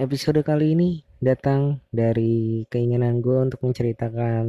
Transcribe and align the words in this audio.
Episode 0.00 0.40
kali 0.40 0.72
ini 0.72 1.04
datang 1.20 1.84
dari 1.92 2.64
keinginan 2.72 3.20
gue 3.20 3.36
untuk 3.36 3.68
menceritakan 3.68 4.48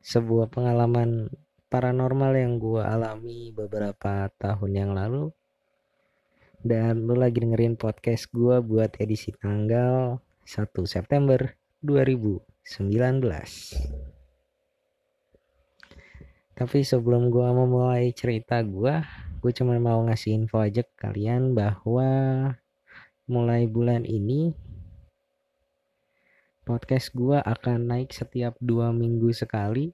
sebuah 0.00 0.48
pengalaman 0.48 1.28
paranormal 1.68 2.32
yang 2.32 2.56
gue 2.56 2.80
alami 2.80 3.52
beberapa 3.52 4.32
tahun 4.40 4.72
yang 4.72 4.96
lalu. 4.96 5.28
Dan 6.64 7.04
lu 7.04 7.12
lagi 7.12 7.44
dengerin 7.44 7.76
podcast 7.76 8.32
gue 8.32 8.56
buat 8.64 8.96
edisi 8.96 9.36
tanggal 9.36 10.24
1 10.48 10.64
September 10.88 11.52
2019. 11.84 12.40
Tapi 16.56 16.78
sebelum 16.88 17.28
gue 17.28 17.48
memulai 17.52 18.16
cerita 18.16 18.64
gue, 18.64 18.96
gue 19.44 19.52
cuma 19.52 19.76
mau 19.76 20.00
ngasih 20.08 20.40
info 20.40 20.64
aja 20.64 20.80
ke 20.80 21.04
kalian 21.04 21.52
bahwa 21.52 22.08
mulai 23.26 23.66
bulan 23.66 24.06
ini 24.06 24.54
podcast 26.62 27.10
gue 27.10 27.38
akan 27.42 27.90
naik 27.90 28.14
setiap 28.14 28.54
dua 28.62 28.94
minggu 28.94 29.30
sekali. 29.34 29.90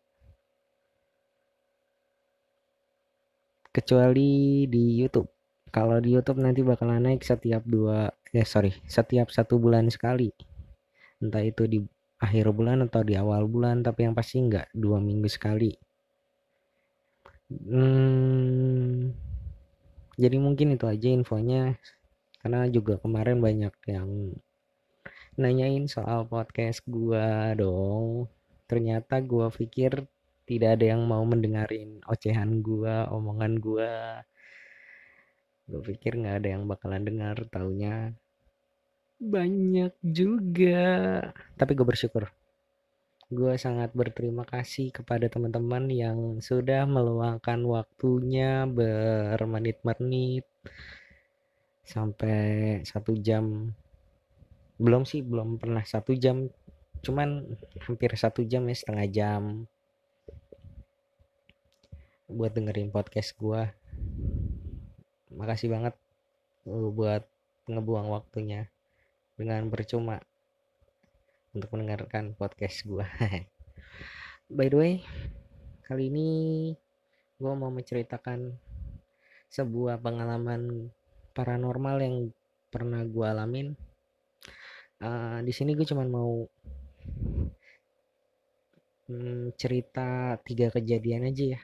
Kecuali 3.73 4.65
di 4.69 5.01
YouTube. 5.01 5.29
Kalau 5.73 5.97
di 6.01 6.13
YouTube 6.13 6.45
nanti 6.45 6.61
bakalan 6.61 7.01
naik 7.01 7.25
setiap 7.25 7.65
dua 7.65 8.13
eh 8.33 8.45
sorry 8.45 8.77
setiap 8.85 9.33
satu 9.33 9.57
bulan 9.57 9.89
sekali. 9.89 10.29
Entah 11.21 11.41
itu 11.41 11.65
di 11.65 11.81
akhir 12.21 12.53
bulan 12.53 12.85
atau 12.85 13.01
di 13.01 13.17
awal 13.17 13.49
bulan 13.49 13.81
tapi 13.81 14.05
yang 14.05 14.13
pasti 14.13 14.45
enggak 14.45 14.69
dua 14.77 15.01
minggu 15.01 15.29
sekali. 15.33 15.73
Hmm, 17.53 19.13
jadi 20.21 20.37
mungkin 20.41 20.77
itu 20.77 20.85
aja 20.89 21.09
infonya 21.13 21.77
karena 22.43 22.67
juga 22.69 22.99
kemarin 22.99 23.39
banyak 23.39 23.75
yang 23.87 24.35
nanyain 25.39 25.87
soal 25.89 26.27
podcast 26.27 26.83
gua 26.85 27.55
dong. 27.57 28.27
Ternyata 28.69 29.23
gua 29.23 29.49
pikir 29.49 30.05
tidak 30.45 30.77
ada 30.77 30.93
yang 30.99 31.07
mau 31.07 31.23
mendengarin 31.23 32.03
ocehan 32.11 32.61
gua 32.61 33.07
omongan 33.09 33.63
gua. 33.63 34.27
Gue 35.73 35.81
pikir 35.95 36.19
nggak 36.19 36.43
ada 36.43 36.49
yang 36.59 36.67
bakalan 36.67 37.07
dengar 37.07 37.37
taunya. 37.49 38.13
Banyak 39.23 39.95
juga. 40.03 41.23
Tapi 41.55 41.73
gue 41.79 41.87
bersyukur. 41.87 42.29
Gue 43.33 43.57
sangat 43.57 43.95
berterima 43.97 44.45
kasih 44.45 44.93
kepada 44.93 45.31
teman-teman 45.31 45.89
yang 45.89 46.19
sudah 46.45 46.85
meluangkan 46.85 47.65
waktunya 47.65 48.69
bermenit-menit 48.69 50.45
sampai 51.85 52.81
satu 52.87 53.15
jam. 53.19 53.75
Belum 54.81 55.07
sih 55.07 55.21
belum 55.23 55.59
pernah 55.59 55.83
satu 55.83 56.15
jam. 56.17 56.49
Cuman 57.03 57.45
hampir 57.83 58.15
satu 58.15 58.43
jam 58.47 58.67
ya 58.71 58.77
setengah 58.79 59.07
jam. 59.11 59.43
Buat 62.31 62.57
dengerin 62.57 62.89
podcast 62.95 63.37
gue 63.37 63.69
makasih 65.33 65.73
banget 65.73 65.95
buat 66.69 67.25
ngebuang 67.67 68.09
waktunya 68.13 68.69
dengan 69.35 69.67
percuma 69.73 70.21
untuk 71.57 71.73
mendengarkan 71.73 72.37
podcast 72.37 72.85
gue 72.85 73.05
by 74.57 74.69
the 74.69 74.77
way 74.77 74.95
kali 75.89 76.13
ini 76.13 76.29
gue 77.41 77.53
mau 77.53 77.73
menceritakan 77.73 78.55
sebuah 79.53 80.01
pengalaman 80.01 80.93
paranormal 81.35 81.97
yang 82.05 82.17
pernah 82.73 83.05
gue 83.05 83.27
alamin 83.27 83.77
uh, 85.03 85.39
di 85.43 85.53
sini 85.53 85.75
gue 85.75 85.85
cuman 85.85 86.09
mau 86.09 86.47
hmm, 89.11 89.59
cerita 89.59 90.39
tiga 90.47 90.71
kejadian 90.71 91.29
aja 91.29 91.59
ya. 91.59 91.61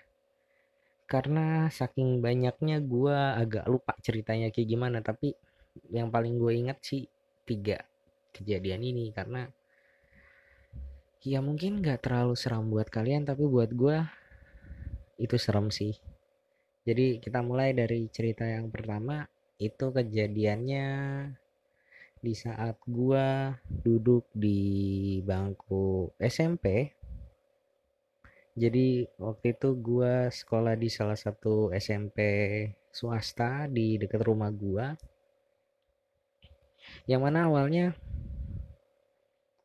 Karena 1.09 1.73
saking 1.73 2.21
banyaknya 2.21 2.85
gue 2.85 3.17
agak 3.17 3.65
lupa 3.65 3.97
ceritanya 4.05 4.53
kayak 4.53 4.69
gimana 4.69 4.99
tapi 5.01 5.33
yang 5.89 6.13
paling 6.13 6.37
gue 6.37 6.53
ingat 6.53 6.79
sih 6.85 7.09
tiga 7.49 7.81
kejadian 8.37 8.85
ini. 8.85 9.09
Karena 9.17 9.49
ya 11.25 11.41
mungkin 11.41 11.81
gak 11.81 12.07
terlalu 12.07 12.37
seram 12.37 12.69
buat 12.69 12.93
kalian 12.93 13.25
tapi 13.25 13.49
buat 13.49 13.73
gue 13.73 14.05
itu 15.17 15.37
serem 15.41 15.73
sih. 15.73 15.97
Jadi 16.85 17.21
kita 17.21 17.41
mulai 17.41 17.73
dari 17.73 18.09
cerita 18.13 18.45
yang 18.45 18.69
pertama 18.69 19.25
itu 19.59 19.87
kejadiannya 19.91 20.89
di 22.19 22.35
saat 22.35 22.79
gue 22.87 23.27
duduk 23.83 24.27
di 24.35 24.61
bangku 25.23 26.11
SMP. 26.19 26.95
Jadi 28.59 29.07
waktu 29.23 29.55
itu 29.55 29.79
gue 29.79 30.31
sekolah 30.35 30.75
di 30.75 30.91
salah 30.91 31.15
satu 31.15 31.71
SMP 31.71 32.19
swasta 32.91 33.71
di 33.71 33.95
dekat 34.03 34.23
rumah 34.27 34.51
gue 34.51 34.87
yang 37.07 37.25
mana 37.25 37.49
awalnya 37.49 37.97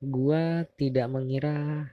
gua 0.04 0.68
tidak 0.75 1.08
mengira 1.08 1.88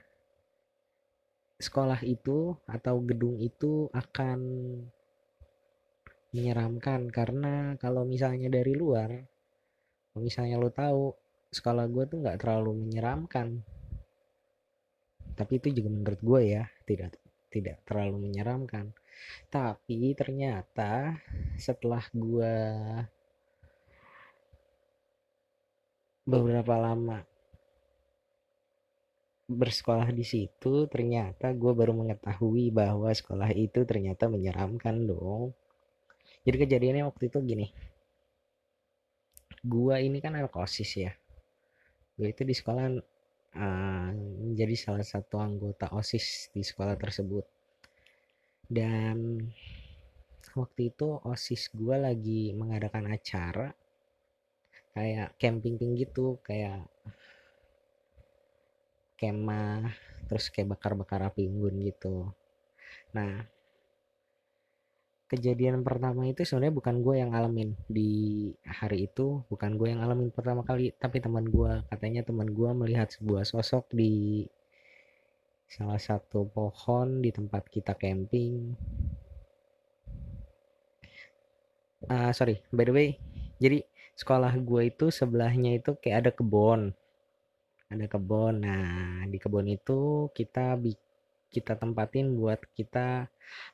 sekolah 1.61 2.03
itu 2.03 2.57
atau 2.67 2.99
gedung 2.99 3.39
itu 3.39 3.87
akan 3.95 4.39
menyeramkan. 6.31 7.07
Karena 7.11 7.75
kalau 7.79 8.03
misalnya 8.07 8.47
dari 8.51 8.73
luar 8.75 9.11
misalnya 10.19 10.59
lo 10.59 10.67
tahu 10.67 11.15
sekolah 11.51 11.87
gue 11.87 12.03
tuh 12.07 12.17
nggak 12.23 12.39
terlalu 12.39 12.87
menyeramkan. 12.87 13.63
Tapi 15.35 15.53
itu 15.59 15.67
juga 15.71 15.89
menurut 15.91 16.19
gue 16.19 16.41
ya 16.59 16.63
tidak 16.83 17.15
tidak 17.51 17.83
terlalu 17.87 18.27
menyeramkan. 18.31 18.91
Tapi 19.51 20.15
ternyata 20.15 21.19
setelah 21.59 22.03
gue 22.15 22.55
beberapa 26.21 26.75
lama 26.79 27.19
bersekolah 29.51 30.07
di 30.15 30.23
situ 30.23 30.87
ternyata 30.87 31.51
gue 31.51 31.71
baru 31.75 31.91
mengetahui 31.91 32.71
bahwa 32.71 33.11
sekolah 33.11 33.51
itu 33.51 33.83
ternyata 33.83 34.31
menyeramkan 34.31 35.03
dong 35.03 35.51
jadi 36.41 36.57
kejadiannya 36.65 37.05
waktu 37.05 37.29
itu 37.29 37.37
gini. 37.45 37.67
Gue 39.61 39.95
ini 40.01 40.17
kan 40.17 40.33
anak 40.33 40.57
osis 40.57 40.91
ya. 40.97 41.13
Gue 42.17 42.33
itu 42.33 42.41
di 42.41 42.57
sekolah 42.57 42.97
uh, 43.57 44.09
salah 44.73 45.05
satu 45.05 45.37
anggota 45.37 45.93
osis 45.93 46.49
di 46.49 46.65
sekolah 46.65 46.97
tersebut. 46.97 47.45
Dan 48.65 49.37
waktu 50.57 50.89
itu 50.89 51.21
osis 51.21 51.69
gue 51.69 51.95
lagi 51.95 52.51
mengadakan 52.57 53.13
acara 53.13 53.69
kayak 54.91 55.39
camping 55.39 55.79
gitu 55.95 56.41
kayak 56.43 56.83
kemah 59.15 59.93
terus 60.27 60.49
kayak 60.49 60.73
bakar-bakar 60.73 61.21
api 61.29 61.45
unggun 61.45 61.85
gitu. 61.85 62.33
Nah 63.13 63.45
kejadian 65.31 65.79
pertama 65.87 66.27
itu 66.27 66.43
sebenarnya 66.43 66.75
bukan 66.75 66.95
gue 66.99 67.15
yang 67.23 67.31
ngalamin 67.31 67.71
di 67.87 68.11
hari 68.67 69.07
itu 69.07 69.47
bukan 69.47 69.79
gue 69.79 69.87
yang 69.87 70.03
ngalamin 70.03 70.27
pertama 70.27 70.67
kali 70.67 70.91
tapi 70.99 71.23
teman 71.23 71.47
gue 71.47 71.87
katanya 71.87 72.27
teman 72.27 72.51
gue 72.51 72.69
melihat 72.75 73.07
sebuah 73.07 73.47
sosok 73.47 73.87
di 73.95 74.43
salah 75.71 75.95
satu 75.95 76.51
pohon 76.51 77.23
di 77.23 77.31
tempat 77.31 77.63
kita 77.71 77.95
camping. 77.95 78.75
Uh, 82.11 82.35
sorry 82.35 82.59
by 82.75 82.83
the 82.83 82.91
way 82.91 83.15
jadi 83.55 83.87
sekolah 84.19 84.51
gue 84.59 84.91
itu 84.91 85.15
sebelahnya 85.15 85.79
itu 85.79 85.95
kayak 85.95 86.27
ada 86.27 86.31
kebun. 86.35 86.91
Ada 87.87 88.05
kebun. 88.11 88.67
Nah 88.67 89.23
di 89.31 89.39
kebun 89.39 89.71
itu 89.71 90.27
kita 90.35 90.75
kita 91.51 91.75
tempatin 91.75 92.31
buat 92.33 92.63
kita 92.73 93.27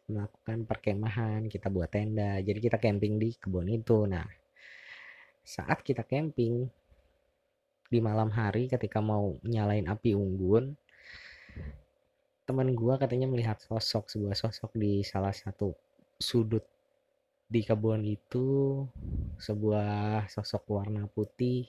melakukan 0.09 0.65
perkemahan 0.65 1.45
kita 1.45 1.69
buat 1.69 1.93
tenda. 1.93 2.41
Jadi 2.41 2.59
kita 2.59 2.81
camping 2.81 3.21
di 3.21 3.37
kebun 3.37 3.69
itu. 3.69 4.09
Nah 4.09 4.25
saat 5.47 5.85
kita 5.85 6.03
camping 6.03 6.67
di 7.87 7.99
malam 8.03 8.27
hari 8.33 8.67
ketika 8.67 8.99
mau 8.99 9.39
nyalain 9.47 9.87
api 9.87 10.11
unggun 10.11 10.75
teman 12.43 12.75
gua 12.75 12.99
katanya 12.99 13.31
melihat 13.31 13.59
sosok 13.63 14.11
sebuah 14.11 14.35
sosok 14.35 14.75
di 14.75 15.07
salah 15.07 15.31
satu 15.31 15.71
sudut 16.19 16.63
di 17.47 17.63
kebun 17.63 18.03
itu 18.03 18.83
sebuah 19.39 20.27
sosok 20.27 20.67
warna 20.67 21.07
putih. 21.07 21.63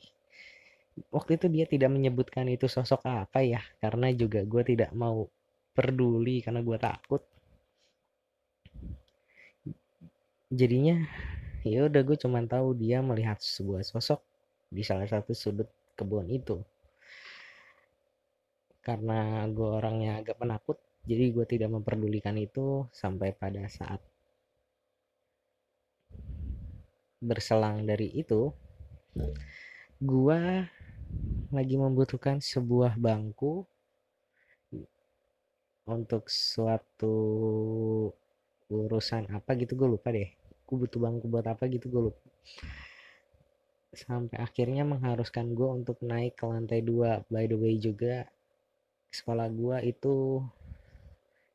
Waktu 1.14 1.38
itu 1.38 1.46
dia 1.46 1.66
tidak 1.70 1.94
menyebutkan 1.94 2.50
itu 2.50 2.66
sosok 2.66 3.06
apa 3.06 3.46
ya 3.46 3.62
karena 3.78 4.10
juga 4.10 4.42
gue 4.42 4.62
tidak 4.66 4.90
mau 4.90 5.30
peduli 5.78 6.42
karena 6.42 6.58
gue 6.66 6.78
takut. 6.82 7.22
Jadinya 10.50 11.06
ya 11.62 11.86
udah 11.86 12.02
gue 12.02 12.16
cuman 12.18 12.50
tahu 12.50 12.74
dia 12.74 12.98
melihat 12.98 13.38
sebuah 13.38 13.86
sosok 13.86 14.18
di 14.74 14.82
salah 14.82 15.06
satu 15.06 15.30
sudut 15.38 15.70
kebun 15.94 16.26
itu. 16.34 16.58
Karena 18.82 19.46
gue 19.46 19.68
orangnya 19.78 20.18
agak 20.18 20.42
penakut 20.42 20.82
jadi 21.08 21.30
gue 21.30 21.46
tidak 21.46 21.70
memperdulikan 21.72 22.34
itu 22.36 22.84
sampai 22.90 23.32
pada 23.32 23.64
saat 23.70 24.02
berselang 27.18 27.88
dari 27.88 28.12
itu 28.12 28.52
gue 29.98 30.40
lagi 31.50 31.74
membutuhkan 31.80 32.44
sebuah 32.44 33.00
bangku 33.00 33.64
untuk 35.88 36.28
suatu 36.28 37.16
urusan 38.68 39.32
apa 39.32 39.56
gitu 39.56 39.74
gue 39.74 39.88
lupa 39.96 40.12
deh. 40.12 40.28
Gue 40.68 40.76
butuh 40.84 41.00
bangku 41.00 41.26
buat 41.26 41.48
apa 41.48 41.64
gitu 41.72 41.88
gue 41.88 42.02
lupa. 42.12 42.28
Sampai 43.96 44.36
akhirnya 44.36 44.84
mengharuskan 44.84 45.56
gue 45.56 45.68
untuk 45.72 45.96
naik 46.04 46.36
ke 46.36 46.44
lantai 46.44 46.84
dua. 46.84 47.24
By 47.32 47.48
the 47.48 47.56
way 47.56 47.80
juga 47.80 48.28
sekolah 49.08 49.48
gue 49.48 49.76
itu 49.88 50.44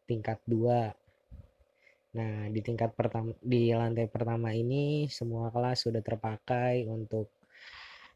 tingkat 0.10 0.42
dua. 0.50 0.90
Nah 2.18 2.50
di 2.50 2.60
tingkat 2.66 2.98
pertama 2.98 3.38
di 3.38 3.70
lantai 3.70 4.10
pertama 4.10 4.50
ini 4.54 5.06
semua 5.10 5.54
kelas 5.54 5.86
sudah 5.86 6.02
terpakai 6.02 6.90
untuk 6.90 7.30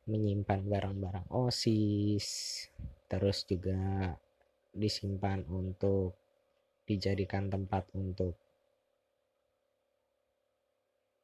menyimpan 0.10 0.66
barang-barang 0.66 1.30
osis. 1.30 2.25
Terus 3.06 3.46
juga 3.46 4.18
disimpan 4.77 5.44
untuk 5.50 6.15
dijadikan 6.88 7.51
tempat 7.51 7.83
untuk 7.97 8.38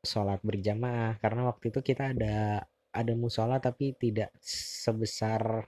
sholat 0.04 0.40
berjamaah. 0.44 1.18
Karena 1.24 1.48
waktu 1.50 1.72
itu 1.72 1.80
kita 1.80 2.12
ada 2.14 2.68
ada 2.94 3.14
musola 3.18 3.58
tapi 3.58 3.96
tidak 3.98 4.30
sebesar 4.44 5.66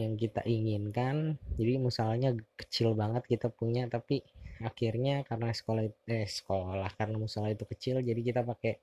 yang 0.00 0.16
kita 0.16 0.40
inginkan. 0.48 1.36
Jadi 1.58 1.72
musolanya 1.76 2.30
kecil 2.56 2.96
banget 2.96 3.22
kita 3.28 3.52
punya 3.52 3.84
tapi 3.92 4.24
akhirnya 4.60 5.24
karena 5.24 5.48
sekolah 5.56 5.84
eh 6.08 6.28
sekolah 6.28 6.90
karena 6.98 7.16
musola 7.16 7.48
itu 7.48 7.64
kecil 7.64 8.04
jadi 8.04 8.20
kita 8.20 8.40
pakai 8.44 8.76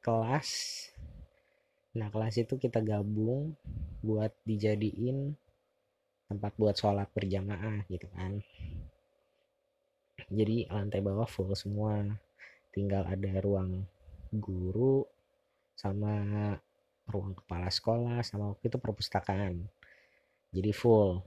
kelas 0.00 0.48
nah 1.98 2.08
kelas 2.14 2.38
itu 2.38 2.54
kita 2.54 2.78
gabung 2.78 3.58
buat 3.98 4.30
dijadiin 4.46 5.34
tempat 6.28 6.52
buat 6.60 6.76
sholat 6.76 7.08
berjamaah 7.16 7.88
gitu 7.88 8.06
kan. 8.12 8.44
Jadi 10.28 10.68
lantai 10.68 11.00
bawah 11.00 11.24
full 11.24 11.50
semua. 11.56 12.04
Tinggal 12.68 13.08
ada 13.08 13.32
ruang 13.40 13.88
guru 14.28 15.08
sama 15.72 16.52
ruang 17.08 17.32
kepala 17.32 17.72
sekolah 17.72 18.20
sama 18.20 18.52
waktu 18.52 18.68
itu 18.68 18.76
perpustakaan. 18.76 19.64
Jadi 20.52 20.70
full. 20.76 21.24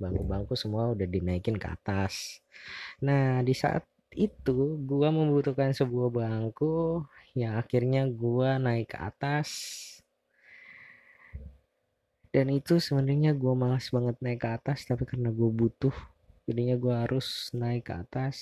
Bangku-bangku 0.00 0.56
semua 0.56 0.96
udah 0.96 1.04
dinaikin 1.04 1.60
ke 1.60 1.68
atas. 1.68 2.40
Nah 3.04 3.44
di 3.44 3.52
saat 3.52 3.84
itu 4.16 4.80
gua 4.88 5.12
membutuhkan 5.12 5.76
sebuah 5.76 6.08
bangku 6.08 7.04
yang 7.36 7.60
akhirnya 7.60 8.08
gua 8.08 8.56
naik 8.56 8.96
ke 8.96 8.98
atas 8.98 9.48
dan 12.30 12.46
itu 12.54 12.78
sebenarnya 12.78 13.34
gue 13.34 13.54
malas 13.58 13.90
banget 13.90 14.14
naik 14.22 14.40
ke 14.46 14.48
atas 14.54 14.86
tapi 14.86 15.02
karena 15.02 15.34
gue 15.34 15.50
butuh 15.50 15.94
jadinya 16.46 16.74
gue 16.78 16.94
harus 16.94 17.50
naik 17.54 17.90
ke 17.90 17.94
atas. 17.94 18.36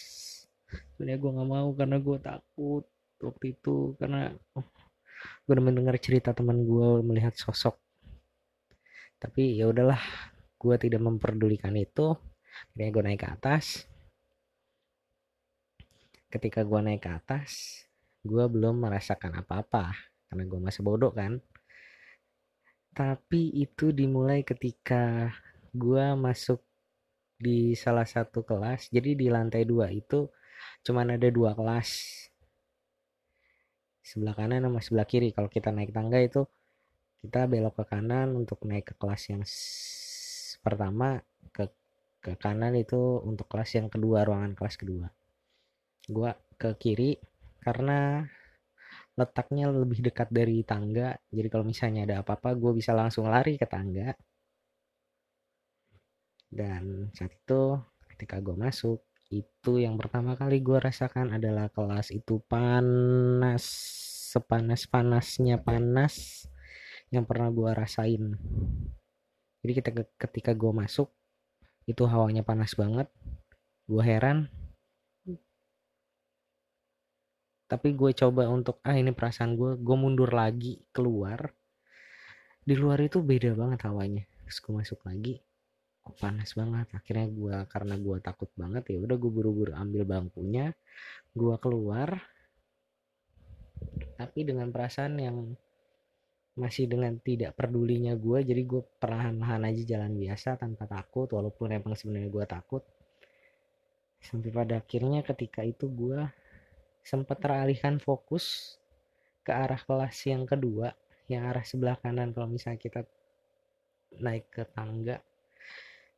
Sebenarnya 0.97 1.19
gue 1.21 1.31
nggak 1.37 1.49
mau 1.49 1.69
karena 1.77 1.97
gue 2.01 2.19
takut 2.21 2.85
waktu 3.19 3.45
itu 3.53 3.97
karena 4.01 4.33
oh, 4.57 4.67
gue 5.45 5.53
udah 5.53 5.65
mendengar 5.65 5.97
cerita 6.01 6.33
teman 6.33 6.65
gue 6.65 7.05
melihat 7.05 7.37
sosok. 7.37 7.77
Tapi 9.21 9.61
ya 9.61 9.69
udahlah 9.69 10.01
gue 10.57 10.75
tidak 10.81 11.05
memperdulikan 11.05 11.77
itu. 11.77 12.17
Akhirnya 12.73 12.91
gue 12.93 13.03
naik 13.09 13.21
ke 13.25 13.29
atas. 13.29 13.89
Ketika 16.29 16.65
gue 16.65 16.81
naik 16.81 17.05
ke 17.05 17.11
atas 17.13 17.85
gue 18.25 18.45
belum 18.45 18.85
merasakan 18.85 19.41
apa-apa 19.41 19.95
karena 20.29 20.45
gue 20.45 20.61
masih 20.61 20.83
bodoh 20.85 21.15
kan 21.15 21.41
tapi 22.99 23.55
itu 23.55 23.95
dimulai 23.95 24.43
ketika 24.43 25.31
gue 25.71 26.07
masuk 26.19 26.59
di 27.39 27.79
salah 27.79 28.03
satu 28.03 28.43
kelas. 28.43 28.91
Jadi 28.91 29.15
di 29.15 29.31
lantai 29.31 29.63
dua 29.63 29.87
itu 29.95 30.27
cuman 30.83 31.15
ada 31.15 31.31
dua 31.31 31.55
kelas. 31.55 31.95
Sebelah 34.03 34.35
kanan 34.35 34.67
sama 34.67 34.83
sebelah 34.83 35.07
kiri. 35.07 35.31
Kalau 35.31 35.47
kita 35.47 35.71
naik 35.71 35.95
tangga 35.95 36.19
itu 36.19 36.43
kita 37.23 37.47
belok 37.47 37.79
ke 37.79 37.85
kanan 37.87 38.35
untuk 38.35 38.67
naik 38.67 38.91
ke 38.91 38.95
kelas 38.99 39.23
yang 39.31 39.43
pertama 40.59 41.23
ke 41.55 41.71
ke 42.19 42.35
kanan 42.35 42.75
itu 42.75 43.23
untuk 43.23 43.47
kelas 43.47 43.79
yang 43.79 43.87
kedua 43.87 44.27
ruangan 44.27 44.59
kelas 44.59 44.75
kedua. 44.75 45.07
Gua 46.11 46.35
ke 46.59 46.75
kiri 46.75 47.15
karena 47.63 48.27
letaknya 49.19 49.67
lebih 49.75 50.01
dekat 50.07 50.29
dari 50.31 50.63
tangga. 50.63 51.19
Jadi 51.35 51.49
kalau 51.51 51.65
misalnya 51.67 52.07
ada 52.07 52.17
apa-apa 52.23 52.55
gue 52.55 52.73
bisa 52.79 52.95
langsung 52.95 53.27
lari 53.27 53.59
ke 53.59 53.67
tangga. 53.67 54.15
Dan 56.49 57.11
saat 57.13 57.35
itu 57.35 57.77
ketika 58.15 58.41
gue 58.41 58.57
masuk 58.57 59.03
itu 59.29 59.73
yang 59.77 60.01
pertama 60.01 60.33
kali 60.39 60.65
gue 60.65 60.79
rasakan 60.81 61.37
adalah 61.37 61.69
kelas 61.69 62.09
itu 62.17 62.41
panas 62.49 63.65
sepanas-panasnya 64.33 65.61
panas 65.61 66.47
yang 67.13 67.29
pernah 67.29 67.53
gue 67.53 67.71
rasain. 67.75 68.39
Jadi 69.61 69.73
ketika 69.83 70.03
ketika 70.17 70.53
gue 70.55 70.73
masuk 70.73 71.11
itu 71.91 72.05
hawanya 72.07 72.47
panas 72.47 72.73
banget. 72.79 73.09
Gue 73.89 74.05
heran 74.05 74.53
tapi 77.69 77.93
gue 77.93 78.17
coba 78.17 78.49
untuk 78.49 78.81
ah 78.81 78.97
ini 78.97 79.13
perasaan 79.13 79.53
gue 79.53 79.77
gue 79.77 79.97
mundur 80.01 80.33
lagi 80.33 80.81
keluar. 80.89 81.53
Di 82.65 82.73
luar 82.73 83.05
itu 83.05 83.21
beda 83.21 83.53
banget 83.53 83.85
hawanya. 83.85 84.25
Terus 84.49 84.59
gue 84.65 84.73
masuk 84.73 85.01
lagi 85.05 85.37
kok 86.01 86.17
panas 86.17 86.57
banget. 86.57 86.89
Akhirnya 86.97 87.29
gue 87.29 87.57
karena 87.69 87.95
gue 88.01 88.17
takut 88.25 88.49
banget 88.57 88.89
ya 88.89 88.99
udah 89.05 89.17
gue 89.21 89.31
buru-buru 89.31 89.73
ambil 89.77 90.09
bangkunya 90.09 90.73
gue 91.37 91.55
keluar. 91.61 92.17
Tapi 94.17 94.41
dengan 94.49 94.73
perasaan 94.73 95.21
yang 95.21 95.37
masih 96.59 96.91
dengan 96.91 97.15
tidak 97.23 97.55
pedulinya 97.55 98.19
gue 98.19 98.43
jadi 98.43 98.65
gue 98.67 98.83
perlahan-lahan 98.99 99.63
aja 99.63 99.95
jalan 99.95 100.19
biasa 100.19 100.59
tanpa 100.59 100.91
takut 100.91 101.31
walaupun 101.31 101.77
emang 101.77 101.93
sebenarnya 101.93 102.33
gue 102.33 102.47
takut. 102.49 102.83
Sampai 104.25 104.51
pada 104.51 104.81
akhirnya 104.81 105.21
ketika 105.21 105.63
itu 105.63 105.87
gue 105.93 106.48
sempat 107.09 107.41
teralihkan 107.41 107.97
fokus 107.97 108.77
ke 109.41 109.49
arah 109.49 109.81
kelas 109.81 110.29
yang 110.29 110.45
kedua 110.45 110.93
yang 111.33 111.49
arah 111.49 111.65
sebelah 111.65 111.97
kanan 111.97 112.37
kalau 112.37 112.53
misalnya 112.53 112.77
kita 112.77 113.01
naik 114.21 114.53
ke 114.53 114.65
tangga. 114.73 115.21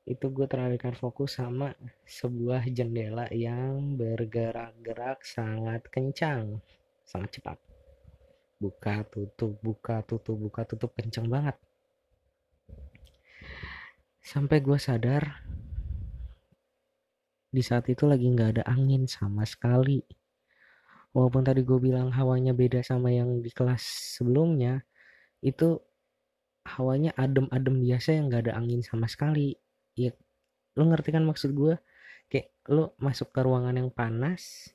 Itu 0.02 0.34
gue 0.34 0.50
teralihkan 0.50 0.98
fokus 0.98 1.38
sama 1.38 1.70
sebuah 2.06 2.66
jendela 2.74 3.30
yang 3.30 3.94
bergerak-gerak 3.94 5.22
sangat 5.22 5.86
kencang 5.94 6.58
sangat 7.06 7.38
cepat. 7.38 7.58
Buka 8.58 9.06
tutup 9.06 9.58
buka 9.62 10.02
tutup 10.02 10.38
buka 10.38 10.62
tutup 10.66 10.90
kencang 10.94 11.26
banget. 11.26 11.58
Sampai 14.22 14.62
gue 14.62 14.78
sadar 14.78 15.42
di 17.50 17.62
saat 17.66 17.90
itu 17.90 18.06
lagi 18.06 18.30
nggak 18.30 18.58
ada 18.58 18.64
angin 18.70 19.10
sama 19.10 19.42
sekali 19.42 20.06
walaupun 21.16 21.42
tadi 21.42 21.66
gue 21.66 21.78
bilang 21.82 22.14
hawanya 22.14 22.54
beda 22.54 22.80
sama 22.86 23.10
yang 23.10 23.42
di 23.42 23.50
kelas 23.50 23.82
sebelumnya 24.18 24.82
itu 25.42 25.80
hawanya 26.66 27.10
adem-adem 27.16 27.82
biasa 27.82 28.08
yang 28.14 28.30
gak 28.30 28.48
ada 28.48 28.60
angin 28.60 28.84
sama 28.84 29.08
sekali. 29.10 29.56
Ya 29.96 30.14
lo 30.78 30.86
ngerti 30.86 31.10
kan 31.10 31.26
maksud 31.26 31.50
gue 31.56 31.74
kayak 32.30 32.54
lo 32.70 32.94
masuk 33.02 33.34
ke 33.34 33.40
ruangan 33.42 33.74
yang 33.74 33.90
panas 33.90 34.70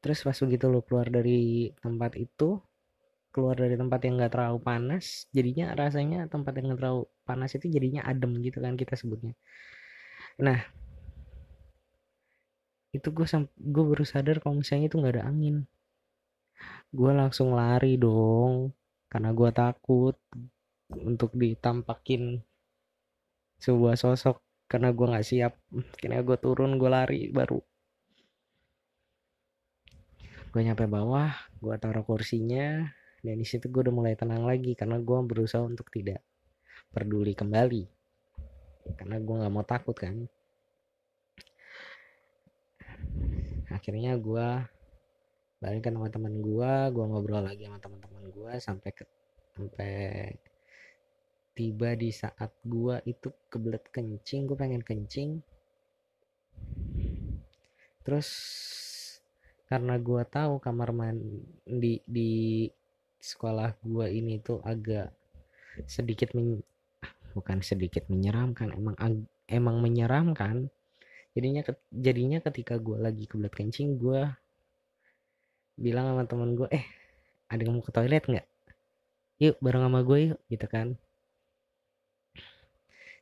terus 0.00 0.22
pas 0.24 0.38
begitu 0.38 0.70
lo 0.70 0.80
keluar 0.80 1.10
dari 1.10 1.68
tempat 1.82 2.16
itu 2.16 2.56
keluar 3.34 3.58
dari 3.58 3.76
tempat 3.76 4.00
yang 4.08 4.16
gak 4.16 4.32
terlalu 4.32 4.58
panas 4.64 5.28
jadinya 5.36 5.76
rasanya 5.76 6.24
tempat 6.32 6.56
yang 6.56 6.72
gak 6.72 6.80
terlalu 6.80 7.04
panas 7.28 7.52
itu 7.52 7.68
jadinya 7.68 8.00
adem 8.08 8.32
gitu 8.40 8.58
kan 8.64 8.72
kita 8.80 8.96
sebutnya. 8.96 9.36
Nah 10.40 10.64
itu 12.96 13.08
gue 13.12 13.26
gue 13.60 13.84
baru 13.84 14.04
sadar 14.04 14.40
kalau 14.40 14.60
misalnya 14.60 14.88
itu 14.88 14.96
nggak 14.96 15.14
ada 15.20 15.24
angin. 15.28 15.68
Gue 16.90 17.12
langsung 17.12 17.52
lari 17.52 18.00
dong 18.00 18.72
karena 19.12 19.30
gue 19.36 19.50
takut 19.52 20.16
untuk 20.90 21.34
ditampakin 21.36 22.40
sebuah 23.60 23.94
sosok 24.00 24.40
karena 24.66 24.90
gue 24.96 25.06
nggak 25.06 25.26
siap. 25.26 25.52
Karena 26.00 26.24
gue 26.24 26.36
turun 26.40 26.80
gue 26.80 26.90
lari 26.90 27.28
baru. 27.28 27.60
Gue 30.50 30.60
nyampe 30.64 30.88
bawah 30.88 31.30
gue 31.60 31.74
taruh 31.76 32.06
kursinya 32.06 32.88
dan 33.20 33.36
di 33.36 33.44
situ 33.44 33.68
gue 33.68 33.84
udah 33.84 33.94
mulai 33.94 34.14
tenang 34.16 34.48
lagi 34.48 34.72
karena 34.72 34.96
gue 34.96 35.18
berusaha 35.26 35.60
untuk 35.60 35.92
tidak 35.92 36.24
peduli 36.94 37.36
kembali. 37.36 37.84
Karena 38.96 39.20
gue 39.20 39.34
nggak 39.36 39.52
mau 39.52 39.66
takut 39.66 39.98
kan 39.98 40.30
akhirnya 43.76 44.16
gue 44.16 44.48
balik 45.60 45.84
ke 45.84 45.90
sama 45.92 46.08
teman 46.12 46.40
gue 46.40 46.72
gue 46.92 47.04
ngobrol 47.04 47.44
lagi 47.44 47.64
sama 47.68 47.80
teman-teman 47.80 48.24
gue 48.28 48.52
sampai 48.60 48.90
ke 48.92 49.04
sampai 49.56 49.92
tiba 51.56 51.96
di 51.96 52.12
saat 52.12 52.52
gue 52.60 53.00
itu 53.08 53.32
kebelet 53.48 53.84
kencing 53.88 54.44
gue 54.44 54.56
pengen 54.60 54.84
kencing. 54.84 55.40
Terus 58.04 58.28
karena 59.66 59.96
gue 59.96 60.22
tahu 60.28 60.60
kamar 60.60 60.92
mandi 60.92 62.04
di 62.04 62.68
sekolah 63.18 63.80
gue 63.82 64.06
ini 64.12 64.38
tuh 64.38 64.60
agak 64.62 65.10
sedikit 65.88 66.36
men, 66.36 66.62
bukan 67.34 67.58
sedikit 67.64 68.06
menyeramkan 68.06 68.70
emang 68.76 68.94
emang 69.50 69.82
menyeramkan 69.82 70.70
jadinya 71.36 71.62
jadinya 71.92 72.38
ketika 72.40 72.80
gue 72.80 72.96
lagi 72.96 73.28
kebelet 73.28 73.52
kencing 73.52 74.00
gue 74.00 74.24
bilang 75.76 76.08
sama 76.08 76.24
temen 76.24 76.56
gue 76.56 76.68
eh 76.72 76.88
ada 77.52 77.60
yang 77.60 77.76
mau 77.76 77.84
ke 77.84 77.92
toilet 77.92 78.24
nggak? 78.24 78.46
Yuk 79.44 79.56
bareng 79.60 79.84
sama 79.84 80.00
gue 80.00 80.18
yuk 80.32 80.40
gitu 80.48 80.66
kan. 80.66 80.96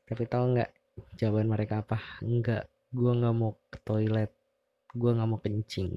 Tapi 0.07 0.23
tau 0.31 0.47
nggak 0.47 0.71
jawaban 1.19 1.51
mereka 1.51 1.83
apa? 1.83 1.99
Enggak 2.23 2.71
gue 2.95 3.11
nggak 3.11 3.35
mau 3.35 3.59
ke 3.69 3.79
toilet. 3.83 4.31
Gue 4.95 5.11
nggak 5.11 5.29
mau 5.29 5.41
kencing. 5.43 5.91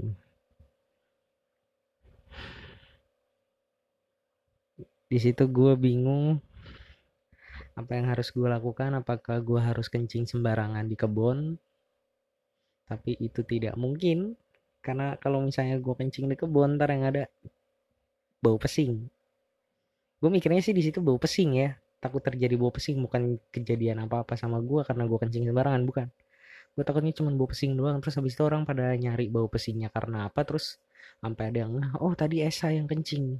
Di 5.07 5.17
situ 5.21 5.43
gue 5.47 5.71
bingung 5.77 6.41
apa 7.77 7.93
yang 7.93 8.09
harus 8.09 8.33
gue 8.33 8.50
lakukan 8.50 8.89
apakah 8.97 9.38
gue 9.38 9.62
harus 9.62 9.86
kencing 9.86 10.25
sembarangan 10.25 10.89
di 10.89 10.97
kebun 10.97 11.62
tapi 12.88 13.20
itu 13.20 13.44
tidak 13.44 13.75
mungkin 13.75 14.39
karena 14.79 15.20
kalau 15.20 15.44
misalnya 15.44 15.75
gue 15.84 15.91
kencing 15.91 16.32
di 16.32 16.39
kebun 16.39 16.79
ntar 16.79 16.96
yang 16.96 17.03
ada 17.12 17.27
bau 18.39 18.56
pesing. 18.56 19.12
Gue 20.17 20.29
mikirnya 20.32 20.63
sih 20.63 20.72
di 20.72 20.79
situ 20.79 21.03
bau 21.03 21.20
pesing 21.20 21.60
ya. 21.60 21.75
Takut 22.00 22.24
terjadi 22.24 22.56
bau 22.56 22.72
pesing 22.72 23.03
bukan 23.03 23.36
kejadian 23.51 24.08
apa-apa 24.08 24.39
sama 24.39 24.63
gue 24.63 24.88
karena 24.88 25.03
gue 25.03 25.20
kencing 25.20 25.44
sembarangan 25.51 25.84
bukan. 25.84 26.08
Gue 26.74 26.84
takutnya 26.88 27.12
cuma 27.12 27.36
bau 27.36 27.51
pesing 27.51 27.75
doang 27.75 28.00
terus 28.00 28.15
habis 28.15 28.38
itu 28.38 28.44
orang 28.48 28.63
pada 28.63 28.96
nyari 28.96 29.27
bau 29.27 29.51
pesingnya 29.51 29.91
karena 29.91 30.32
apa 30.32 30.48
terus 30.48 30.79
sampai 31.20 31.51
ada 31.51 31.67
yang 31.67 31.84
oh 32.00 32.15
tadi 32.15 32.39
Esa 32.39 32.72
yang 32.72 32.88
kencing. 32.88 33.36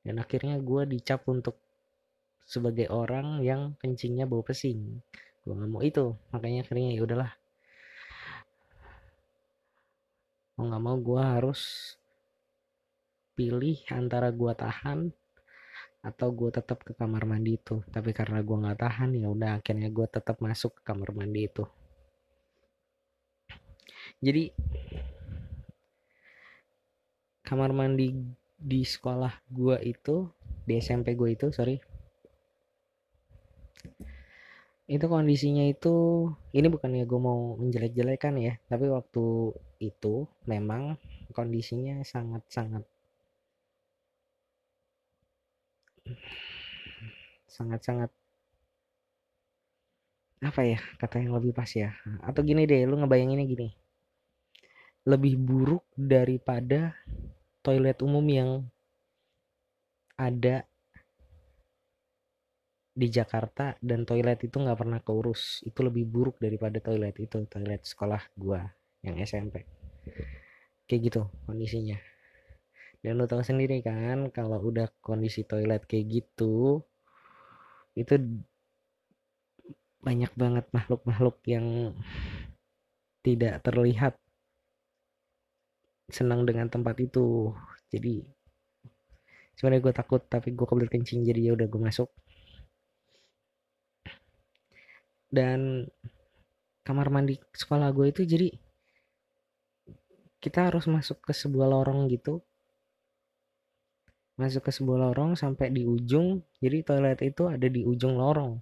Dan 0.00 0.16
akhirnya 0.16 0.56
gue 0.56 0.88
dicap 0.88 1.28
untuk 1.28 1.60
sebagai 2.48 2.88
orang 2.88 3.44
yang 3.44 3.76
kencingnya 3.76 4.24
bau 4.24 4.40
pesing. 4.40 5.04
Gue 5.44 5.52
nggak 5.52 5.68
mau 5.68 5.84
itu 5.84 6.16
makanya 6.32 6.64
akhirnya 6.64 6.96
ya 6.96 7.02
udahlah 7.04 7.43
mau 10.54 10.64
nggak 10.70 10.82
mau 10.82 10.96
gue 10.98 11.22
harus 11.22 11.62
pilih 13.34 13.78
antara 13.90 14.30
gue 14.30 14.52
tahan 14.54 15.10
atau 16.04 16.28
gue 16.30 16.50
tetap 16.52 16.84
ke 16.84 16.92
kamar 16.94 17.24
mandi 17.26 17.58
itu. 17.58 17.82
Tapi 17.90 18.14
karena 18.14 18.44
gue 18.44 18.56
nggak 18.62 18.78
tahan 18.78 19.10
ya 19.18 19.26
udah 19.32 19.58
akhirnya 19.58 19.88
gue 19.90 20.06
tetap 20.06 20.38
masuk 20.38 20.78
ke 20.78 20.82
kamar 20.86 21.10
mandi 21.16 21.48
itu. 21.50 21.64
Jadi 24.22 24.52
kamar 27.44 27.76
mandi 27.76 28.14
di 28.54 28.80
sekolah 28.80 29.44
gue 29.52 29.76
itu 29.84 30.32
di 30.64 30.80
SMP 30.80 31.12
gue 31.12 31.36
itu 31.36 31.52
sorry 31.52 31.76
itu 34.84 35.06
kondisinya 35.08 35.64
itu 35.64 35.94
ini 36.52 36.68
bukan 36.68 36.92
ya 36.92 37.04
gue 37.08 37.20
mau 37.20 37.56
menjelek-jelekan 37.56 38.34
ya 38.36 38.52
tapi 38.68 38.86
waktu 38.92 39.24
itu 39.80 40.28
memang 40.44 41.00
kondisinya 41.32 42.04
sangat-sangat 42.04 42.84
sangat-sangat 47.48 48.10
apa 50.44 50.60
ya 50.60 50.78
kata 51.00 51.24
yang 51.24 51.32
lebih 51.32 51.56
pas 51.56 51.70
ya. 51.72 51.96
Atau 52.20 52.44
gini 52.44 52.68
deh 52.68 52.84
lu 52.84 53.00
ngebayanginnya 53.00 53.48
gini. 53.48 53.68
Lebih 55.08 55.40
buruk 55.40 55.84
daripada 55.96 56.92
toilet 57.64 57.96
umum 58.04 58.24
yang 58.28 58.50
ada 60.20 60.68
di 62.94 63.10
Jakarta 63.10 63.74
dan 63.82 64.06
toilet 64.06 64.46
itu 64.46 64.56
nggak 64.56 64.78
pernah 64.78 65.00
keurus. 65.02 65.60
Itu 65.66 65.82
lebih 65.82 66.06
buruk 66.06 66.38
daripada 66.38 66.78
toilet 66.78 67.18
itu 67.18 67.42
toilet 67.50 67.82
sekolah 67.82 68.22
gua 68.38 68.62
yang 69.02 69.18
SMP 69.20 69.66
kayak 70.88 71.00
gitu 71.10 71.22
kondisinya. 71.48 71.98
Dan 73.04 73.20
lo 73.20 73.28
tahu 73.28 73.44
sendiri 73.44 73.84
kan 73.84 74.32
kalau 74.32 74.64
udah 74.64 74.88
kondisi 75.04 75.44
toilet 75.44 75.84
kayak 75.84 76.08
gitu 76.08 76.80
itu 77.94 78.14
banyak 80.04 80.32
banget 80.36 80.64
makhluk-makhluk 80.72 81.40
yang 81.48 81.96
tidak 83.24 83.60
terlihat 83.64 84.20
senang 86.12 86.44
dengan 86.44 86.68
tempat 86.68 86.96
itu. 87.00 87.52
Jadi 87.92 88.24
sebenarnya 89.56 89.84
gue 89.84 89.94
takut 89.94 90.20
tapi 90.24 90.52
gue 90.52 90.66
kebelet 90.66 90.90
kencing 90.92 91.24
jadi 91.24 91.40
ya 91.40 91.52
udah 91.56 91.66
gue 91.70 91.80
masuk 91.80 92.10
dan 95.34 95.90
kamar 96.86 97.10
mandi 97.10 97.34
sekolah 97.50 97.90
gue 97.90 98.14
itu 98.14 98.22
jadi 98.22 98.48
kita 100.38 100.70
harus 100.70 100.86
masuk 100.86 101.24
ke 101.24 101.32
sebuah 101.34 101.66
lorong 101.66 102.06
gitu. 102.12 102.38
Masuk 104.38 104.68
ke 104.68 104.70
sebuah 104.70 105.10
lorong 105.10 105.34
sampai 105.34 105.74
di 105.74 105.82
ujung 105.82 106.44
jadi 106.62 106.86
toilet 106.86 107.18
itu 107.24 107.50
ada 107.50 107.66
di 107.66 107.82
ujung 107.82 108.14
lorong. 108.14 108.60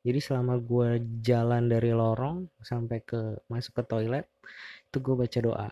Jadi 0.00 0.18
selama 0.18 0.56
gue 0.56 1.20
jalan 1.20 1.68
dari 1.68 1.92
lorong 1.92 2.48
sampai 2.64 3.04
ke 3.04 3.44
masuk 3.46 3.78
ke 3.78 3.82
toilet 3.84 4.26
itu 4.88 4.96
gue 4.98 5.14
baca 5.14 5.38
doa. 5.38 5.68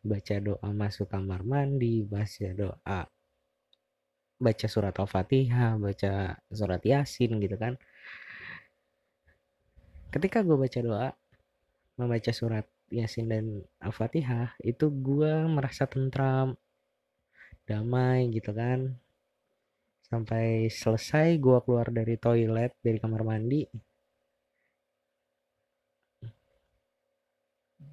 Baca 0.00 0.34
doa 0.40 0.68
masuk 0.72 1.12
kamar 1.12 1.44
mandi 1.44 2.02
baca 2.08 2.48
doa 2.56 3.00
baca 4.44 4.66
surat 4.66 4.92
al-fatihah 4.92 5.78
baca 5.78 6.36
surat 6.50 6.82
yasin 6.82 7.38
gitu 7.38 7.56
kan 7.56 7.78
ketika 10.14 10.46
gue 10.46 10.54
baca 10.54 10.78
doa 10.78 11.10
membaca 11.98 12.30
surat 12.30 12.66
yasin 12.94 13.26
dan 13.26 13.44
al-fatihah 13.82 14.54
itu 14.62 14.86
gue 14.86 15.32
merasa 15.50 15.90
tentram 15.90 16.54
damai 17.66 18.30
gitu 18.30 18.54
kan. 18.54 18.94
Sampai 20.06 20.70
selesai 20.70 21.42
gue 21.42 21.58
keluar 21.66 21.90
dari 21.90 22.14
toilet 22.14 22.70
dari 22.78 22.98
kamar 23.02 23.22
mandi 23.26 23.66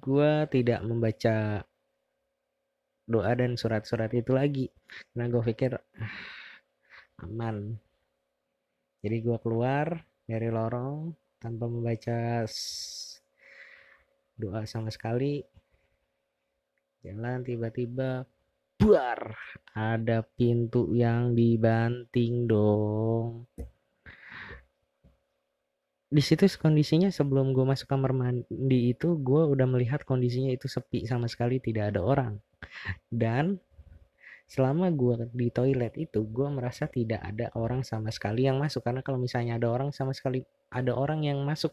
gue 0.02 0.32
tidak 0.50 0.80
membaca 0.82 1.62
doa 3.06 3.32
dan 3.38 3.54
surat-surat 3.54 4.10
itu 4.14 4.34
lagi. 4.34 4.66
Karena 5.10 5.30
gue 5.30 5.42
pikir 5.46 5.72
ah, 5.78 6.14
aman. 7.22 7.78
Jadi 9.02 9.16
gue 9.22 9.38
keluar 9.42 10.02
dari 10.26 10.48
lorong 10.50 11.21
tanpa 11.42 11.66
membaca 11.66 12.46
doa 14.38 14.62
sama 14.62 14.94
sekali 14.94 15.42
jalan 17.02 17.42
tiba-tiba 17.42 18.22
buar 18.78 19.34
ada 19.74 20.22
pintu 20.22 20.94
yang 20.94 21.34
dibanting 21.34 22.46
dong. 22.46 23.46
Di 26.12 26.20
situ 26.20 26.44
kondisinya 26.60 27.08
sebelum 27.08 27.56
gue 27.56 27.64
masuk 27.64 27.88
kamar 27.88 28.12
mandi 28.12 28.92
itu 28.92 29.16
gue 29.18 29.42
udah 29.48 29.64
melihat 29.64 30.04
kondisinya 30.04 30.52
itu 30.52 30.68
sepi 30.68 31.08
sama 31.08 31.26
sekali 31.26 31.58
tidak 31.58 31.96
ada 31.96 32.04
orang. 32.04 32.34
Dan 33.08 33.56
selama 34.52 34.92
gue 34.92 35.32
di 35.32 35.48
toilet 35.48 35.96
itu 35.96 36.28
gue 36.28 36.44
merasa 36.52 36.84
tidak 36.84 37.24
ada 37.24 37.48
orang 37.56 37.80
sama 37.88 38.12
sekali 38.12 38.44
yang 38.44 38.60
masuk. 38.60 38.84
Karena 38.84 39.00
kalau 39.00 39.16
misalnya 39.16 39.56
ada 39.56 39.72
orang 39.72 39.96
sama 39.96 40.12
sekali 40.12 40.44
ada 40.68 40.92
orang 40.92 41.24
yang 41.24 41.40
masuk 41.40 41.72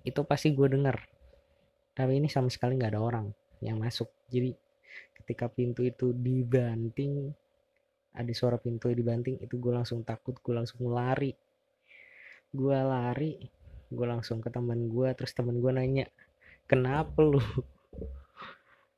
itu 0.00 0.20
pasti 0.24 0.56
gue 0.56 0.64
dengar 0.64 0.96
tapi 1.92 2.16
ini 2.16 2.32
sama 2.32 2.48
sekali 2.48 2.80
nggak 2.80 2.96
ada 2.96 3.02
orang 3.04 3.28
yang 3.60 3.76
masuk. 3.76 4.08
Jadi 4.32 4.56
ketika 5.20 5.52
pintu 5.52 5.84
itu 5.84 6.16
dibanting 6.16 7.36
ada 8.16 8.32
suara 8.32 8.56
pintu 8.56 8.88
dibanting 8.88 9.36
itu 9.44 9.60
gue 9.60 9.76
langsung 9.76 10.00
takut 10.08 10.40
gue 10.40 10.56
langsung 10.56 10.88
lari. 10.88 11.36
Gue 12.48 12.80
lari 12.80 13.36
gue 13.92 14.06
langsung 14.08 14.40
ke 14.40 14.48
teman 14.48 14.88
gue 14.88 15.12
terus 15.12 15.36
teman 15.36 15.60
gue 15.60 15.68
nanya 15.68 16.08
kenapa 16.64 17.20
lu? 17.20 17.44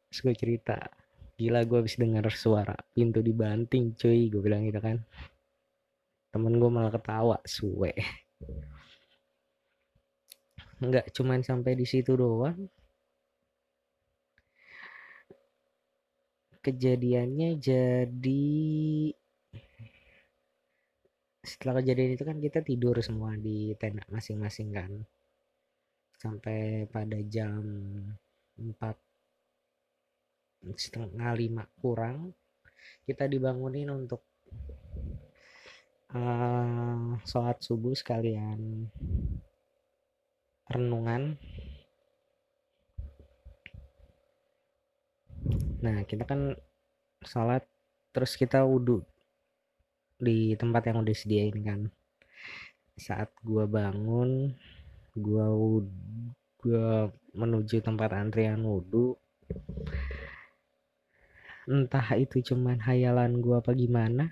Terus 0.06 0.18
gue 0.22 0.34
cerita 0.38 1.01
gila 1.42 1.66
gue 1.66 1.78
habis 1.82 1.98
dengar 1.98 2.22
suara 2.30 2.78
pintu 2.94 3.18
dibanting 3.18 3.98
cuy 3.98 4.30
gue 4.30 4.38
bilang 4.38 4.62
gitu 4.62 4.78
kan. 4.78 5.02
Temen 6.30 6.54
gue 6.62 6.70
malah 6.70 6.92
ketawa 6.94 7.36
suwe. 7.42 7.92
Nggak 10.82 11.10
cuman 11.14 11.42
sampai 11.42 11.72
di 11.74 11.86
situ 11.86 12.14
doang. 12.14 12.70
Kejadiannya 16.62 17.58
jadi 17.58 18.46
setelah 21.42 21.82
kejadian 21.82 22.14
itu 22.14 22.22
kan 22.22 22.38
kita 22.38 22.62
tidur 22.62 22.94
semua 23.02 23.34
di 23.34 23.74
tenda 23.74 24.06
masing-masing 24.14 24.68
kan. 24.70 24.90
Sampai 26.22 26.86
pada 26.86 27.18
jam 27.26 27.62
4 28.56 29.11
setengah 30.78 31.34
lima 31.34 31.66
kurang 31.82 32.30
kita 33.02 33.26
dibangunin 33.26 33.90
untuk 33.90 34.22
uh, 36.14 37.18
sholat 37.26 37.58
subuh 37.58 37.94
sekalian 37.98 38.86
renungan. 40.70 41.36
Nah 45.82 46.06
kita 46.06 46.22
kan 46.24 46.54
sholat 47.26 47.66
terus 48.14 48.38
kita 48.38 48.62
wudhu 48.62 49.02
di 50.22 50.54
tempat 50.54 50.86
yang 50.86 51.02
udah 51.02 51.10
disediain 51.10 51.58
kan. 51.66 51.80
Saat 52.94 53.34
gua 53.42 53.66
bangun 53.66 54.54
gua 55.18 55.50
gua 56.62 57.10
menuju 57.34 57.82
tempat 57.82 58.14
antrian 58.14 58.62
wudhu 58.62 59.18
entah 61.70 62.06
itu 62.18 62.36
cuman 62.48 62.78
hayalan 62.86 63.32
gua 63.44 63.56
apa 63.62 63.72
gimana. 63.74 64.24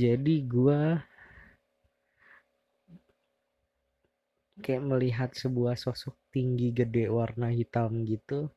Jadi 0.00 0.34
gua 0.44 1.00
kayak 4.64 4.82
melihat 4.90 5.30
sebuah 5.32 5.74
sosok 5.78 6.14
tinggi 6.34 6.68
gede 6.78 7.04
warna 7.08 7.48
hitam 7.54 7.90
gitu. 8.04 8.50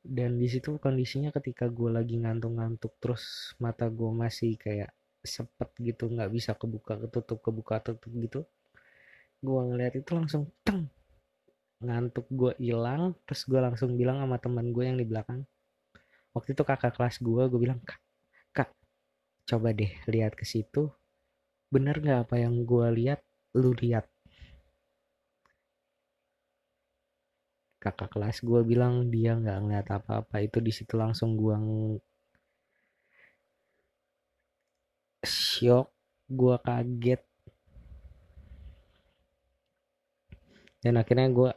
Dan 0.00 0.40
di 0.40 0.48
situ 0.48 0.80
kondisinya 0.80 1.30
ketika 1.36 1.68
gue 1.68 1.90
lagi 1.92 2.16
ngantuk-ngantuk 2.22 2.92
terus 3.02 3.52
mata 3.60 3.86
gue 3.92 4.10
masih 4.22 4.56
kayak 4.56 4.90
sepet 5.20 5.68
gitu 5.88 6.08
nggak 6.08 6.32
bisa 6.32 6.56
kebuka 6.56 6.96
ketutup 7.04 7.38
kebuka 7.44 7.76
tutup 7.84 8.08
gitu 8.24 8.40
gue 9.44 9.60
ngeliat 9.68 9.94
itu 10.00 10.10
langsung 10.16 10.42
teng 10.64 10.88
ngantuk 11.80 12.26
gue 12.28 12.52
hilang 12.60 13.16
terus 13.24 13.48
gue 13.48 13.60
langsung 13.60 13.96
bilang 13.96 14.20
sama 14.20 14.36
teman 14.36 14.68
gue 14.72 14.84
yang 14.84 15.00
di 15.00 15.06
belakang 15.08 15.48
waktu 16.36 16.52
itu 16.52 16.62
kakak 16.62 16.92
kelas 16.96 17.16
gue 17.18 17.42
gue 17.48 17.60
bilang 17.60 17.80
kak 17.82 18.00
kak 18.52 18.70
coba 19.50 19.74
deh 19.74 19.90
lihat 20.06 20.38
ke 20.38 20.46
situ. 20.46 20.86
Bener 21.74 21.98
nggak 21.98 22.30
apa 22.30 22.36
yang 22.38 22.54
gue 22.62 22.86
lihat 22.98 23.20
lu 23.58 23.74
lihat. 23.82 24.06
Kakak 27.82 28.14
kelas 28.14 28.38
gue 28.46 28.60
bilang 28.62 29.10
dia 29.10 29.34
nggak 29.34 29.58
ngeliat 29.58 29.88
apa-apa. 29.90 30.36
Itu 30.46 30.58
di 30.62 30.70
situ 30.70 30.94
langsung 30.94 31.34
gue 31.34 31.56
shock 35.26 35.90
gue 36.30 36.56
kaget. 36.62 37.22
Dan 40.80 40.94
akhirnya 40.96 41.28
gue 41.28 41.50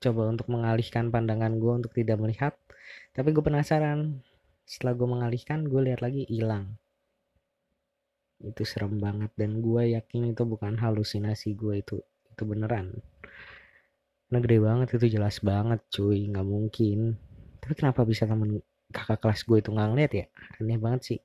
coba 0.00 0.32
untuk 0.32 0.48
mengalihkan 0.48 1.12
pandangan 1.12 1.60
gue 1.60 1.72
untuk 1.84 1.92
tidak 1.92 2.16
melihat. 2.16 2.56
Tapi 3.12 3.36
gue 3.36 3.44
penasaran 3.44 4.24
setelah 4.64 4.96
gue 4.96 5.08
mengalihkan 5.08 5.68
gue 5.68 5.80
lihat 5.92 6.00
lagi 6.00 6.24
hilang. 6.26 6.80
Itu 8.40 8.64
serem 8.64 8.96
banget 8.96 9.28
dan 9.36 9.60
gue 9.60 9.92
yakin 9.92 10.32
itu 10.32 10.42
bukan 10.48 10.80
halusinasi 10.80 11.52
gue 11.52 11.84
itu. 11.84 12.00
Itu 12.32 12.48
beneran. 12.48 12.96
Gede 14.32 14.58
banget 14.62 14.96
itu 14.96 15.20
jelas 15.20 15.44
banget 15.44 15.84
cuy. 15.92 16.32
Nggak 16.32 16.48
mungkin. 16.48 17.20
Tapi 17.60 17.72
kenapa 17.76 18.08
bisa 18.08 18.24
temen 18.24 18.64
kakak 18.88 19.20
kelas 19.20 19.44
gue 19.44 19.58
itu 19.60 19.68
nggak 19.68 19.88
ngeliat 19.92 20.12
ya? 20.16 20.26
Aneh 20.56 20.80
banget 20.80 21.02
sih. 21.04 21.20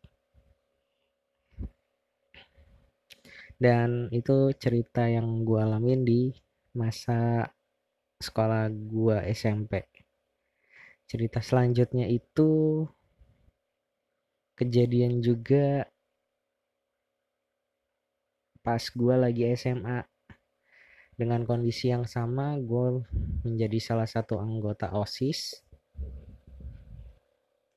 Dan 3.55 4.11
itu 4.11 4.51
cerita 4.59 5.07
yang 5.07 5.47
gue 5.47 5.63
alamin 5.63 6.03
di 6.03 6.21
masa 6.75 7.47
sekolah 8.25 8.73
gue 8.73 9.17
SMP 9.29 9.85
cerita 11.05 11.37
selanjutnya 11.37 12.09
itu 12.09 12.81
kejadian 14.57 15.21
juga 15.21 15.85
pas 18.65 18.81
gue 18.81 19.15
lagi 19.15 19.45
SMA 19.53 20.01
dengan 21.15 21.45
kondisi 21.45 21.93
yang 21.93 22.09
sama 22.09 22.57
gue 22.57 23.05
menjadi 23.45 23.77
salah 23.79 24.09
satu 24.09 24.41
anggota 24.41 24.89
osis. 24.91 25.61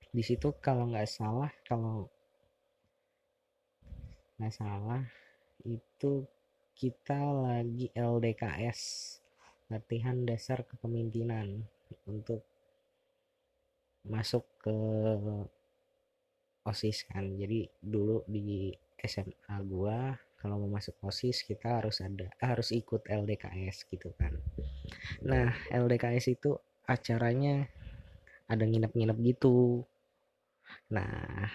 Di 0.08 0.24
situ 0.24 0.56
kalau 0.64 0.88
nggak 0.88 1.06
salah 1.06 1.52
kalau 1.68 2.08
nggak 4.40 4.54
salah 4.56 5.04
itu 5.68 6.24
kita 6.72 7.20
lagi 7.20 7.92
LDKS 7.92 8.80
latihan 9.68 10.24
dasar 10.24 10.64
kepemimpinan 10.64 11.64
untuk 12.08 12.44
masuk 14.08 14.44
ke 14.60 14.76
osis 16.64 17.04
kan. 17.08 17.36
Jadi 17.36 17.68
dulu 17.80 18.24
di 18.28 18.72
SMA 18.98 19.56
gua 19.68 20.16
kalau 20.38 20.54
mau 20.62 20.78
masuk 20.78 20.94
OSIS 21.02 21.42
kita 21.42 21.82
harus 21.82 21.98
ada 21.98 22.30
harus 22.38 22.70
ikut 22.70 23.02
LDKS 23.10 23.90
gitu 23.90 24.14
kan. 24.14 24.30
Nah 25.26 25.50
LDKS 25.74 26.38
itu 26.38 26.54
acaranya 26.86 27.66
ada 28.46 28.62
nginep-nginep 28.62 29.18
gitu. 29.34 29.82
Nah 30.94 31.50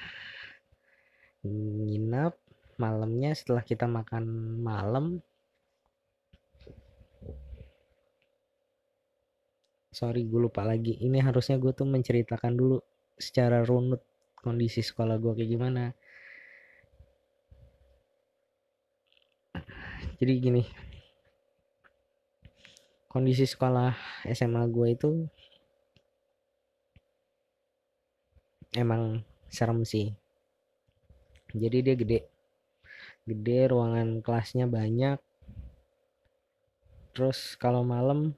nginep 1.47 2.34
malamnya 2.76 3.32
setelah 3.36 3.63
kita 3.63 3.88
makan 3.88 4.26
malam 4.60 5.23
sorry 9.94 10.26
gue 10.26 10.42
lupa 10.42 10.66
lagi. 10.66 10.98
Ini 10.98 11.22
harusnya 11.22 11.62
gue 11.62 11.72
tuh 11.72 11.86
menceritakan 11.86 12.54
dulu 12.58 12.82
secara 13.16 13.62
runut 13.62 14.02
kondisi 14.42 14.82
sekolah 14.82 15.22
gue 15.22 15.32
kayak 15.38 15.52
gimana. 15.54 15.84
Jadi 20.18 20.34
gini. 20.42 20.64
Kondisi 23.08 23.46
sekolah 23.46 23.94
SMA 24.34 24.64
gue 24.74 24.88
itu 24.90 25.10
emang 28.74 29.22
serem 29.54 29.86
sih. 29.86 30.10
Jadi 31.54 31.78
dia 31.86 31.94
gede. 31.94 32.20
Gede 33.30 33.60
ruangan 33.70 34.26
kelasnya 34.26 34.66
banyak. 34.66 35.22
Terus 37.14 37.54
kalau 37.62 37.86
malam 37.86 38.34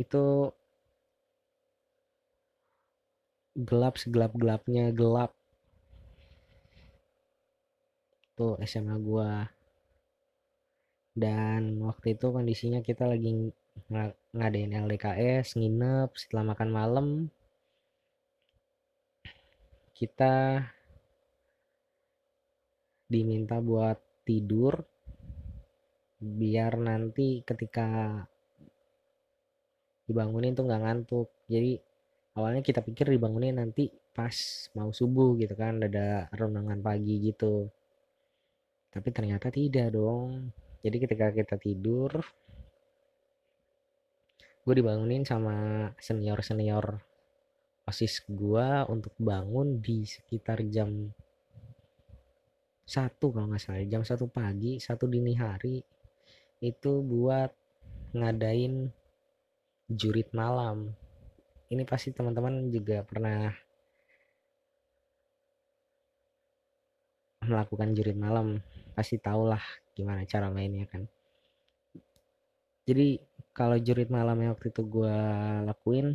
itu 0.00 0.48
gelap 3.68 3.94
segelap 4.00 4.32
gelapnya 4.32 4.88
gelap. 4.96 5.30
Tuh 8.36 8.56
SMA 8.64 8.96
gua. 9.04 9.52
Dan 11.12 11.84
waktu 11.84 12.16
itu 12.16 12.26
kondisinya 12.32 12.80
kita 12.80 13.04
lagi 13.04 13.52
ngadain 14.34 14.72
LDKS 14.86 15.58
nginep 15.58 16.10
setelah 16.14 16.54
makan 16.54 16.70
malam 16.70 17.08
kita 20.00 20.64
diminta 23.10 23.58
buat 23.60 23.98
tidur 24.24 24.86
biar 26.20 26.78
nanti 26.78 27.42
ketika 27.44 28.22
dibangunin 30.10 30.52
tuh 30.58 30.66
nggak 30.66 30.82
ngantuk. 30.82 31.28
Jadi 31.46 31.78
awalnya 32.34 32.62
kita 32.66 32.82
pikir 32.82 33.06
dibangunin 33.14 33.62
nanti 33.62 33.86
pas 34.10 34.34
mau 34.74 34.90
subuh 34.90 35.38
gitu 35.38 35.54
kan 35.54 35.78
ada 35.86 36.26
renungan 36.34 36.82
pagi 36.82 37.30
gitu. 37.30 37.70
Tapi 38.90 39.08
ternyata 39.14 39.54
tidak 39.54 39.94
dong. 39.94 40.50
Jadi 40.82 40.96
ketika 40.98 41.30
kita 41.30 41.56
tidur 41.60 42.10
gue 44.60 44.74
dibangunin 44.76 45.24
sama 45.24 45.88
senior 45.96 46.44
senior 46.44 47.00
osis 47.88 48.22
gue 48.28 48.68
untuk 48.92 49.16
bangun 49.16 49.80
di 49.80 50.04
sekitar 50.04 50.60
jam 50.68 51.10
satu 52.84 53.32
kalau 53.32 53.48
nggak 53.48 53.62
salah 53.62 53.86
jam 53.88 54.04
satu 54.04 54.26
pagi 54.28 54.82
satu 54.82 55.06
dini 55.06 55.32
hari. 55.38 55.80
Itu 56.60 57.00
buat 57.00 57.50
ngadain 58.12 58.92
jurit 59.90 60.30
malam. 60.30 60.94
Ini 61.70 61.82
pasti 61.82 62.14
teman-teman 62.14 62.70
juga 62.70 63.02
pernah 63.02 63.50
melakukan 67.42 67.90
jurit 67.98 68.14
malam. 68.14 68.62
Pasti 68.94 69.18
tahulah 69.18 69.62
gimana 69.94 70.22
cara 70.30 70.46
mainnya 70.48 70.86
kan. 70.86 71.10
Jadi 72.86 73.18
kalau 73.50 73.76
jurit 73.82 74.08
malam 74.08 74.38
waktu 74.46 74.70
itu 74.70 74.82
gue 74.86 75.16
lakuin 75.66 76.14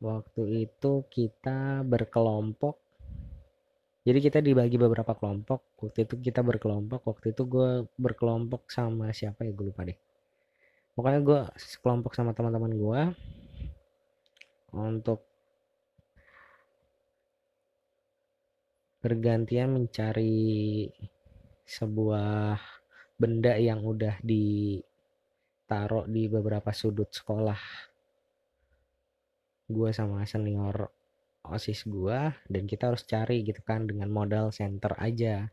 waktu 0.00 0.64
itu 0.64 1.04
kita 1.12 1.84
berkelompok 1.84 2.89
jadi 4.00 4.18
kita 4.18 4.38
dibagi 4.40 4.80
beberapa 4.80 5.12
kelompok. 5.12 5.76
Waktu 5.76 6.08
itu 6.08 6.14
kita 6.20 6.40
berkelompok 6.40 7.04
waktu 7.04 7.36
itu 7.36 7.42
gue 7.44 7.84
berkelompok 8.00 8.72
sama 8.72 9.12
siapa 9.12 9.44
ya? 9.44 9.52
Gue 9.52 9.68
lupa 9.68 9.84
deh. 9.84 9.98
Pokoknya 10.96 11.20
gue 11.20 11.40
sekelompok 11.60 12.16
sama 12.16 12.32
teman-teman 12.32 12.72
gue 12.72 13.00
untuk 14.72 15.20
bergantian 19.00 19.72
mencari 19.72 20.88
sebuah 21.64 22.60
benda 23.16 23.56
yang 23.56 23.80
udah 23.84 24.20
ditaruh 24.20 26.04
di 26.08 26.28
beberapa 26.28 26.72
sudut 26.72 27.08
sekolah 27.08 27.60
gue 29.70 29.90
sama 29.94 30.26
senior 30.26 30.99
osis 31.50 31.84
gue 31.84 32.32
dan 32.48 32.62
kita 32.64 32.94
harus 32.94 33.02
cari 33.04 33.42
gitu 33.42 33.60
kan 33.60 33.84
dengan 33.84 34.08
modal 34.08 34.54
center 34.54 34.94
aja. 34.96 35.50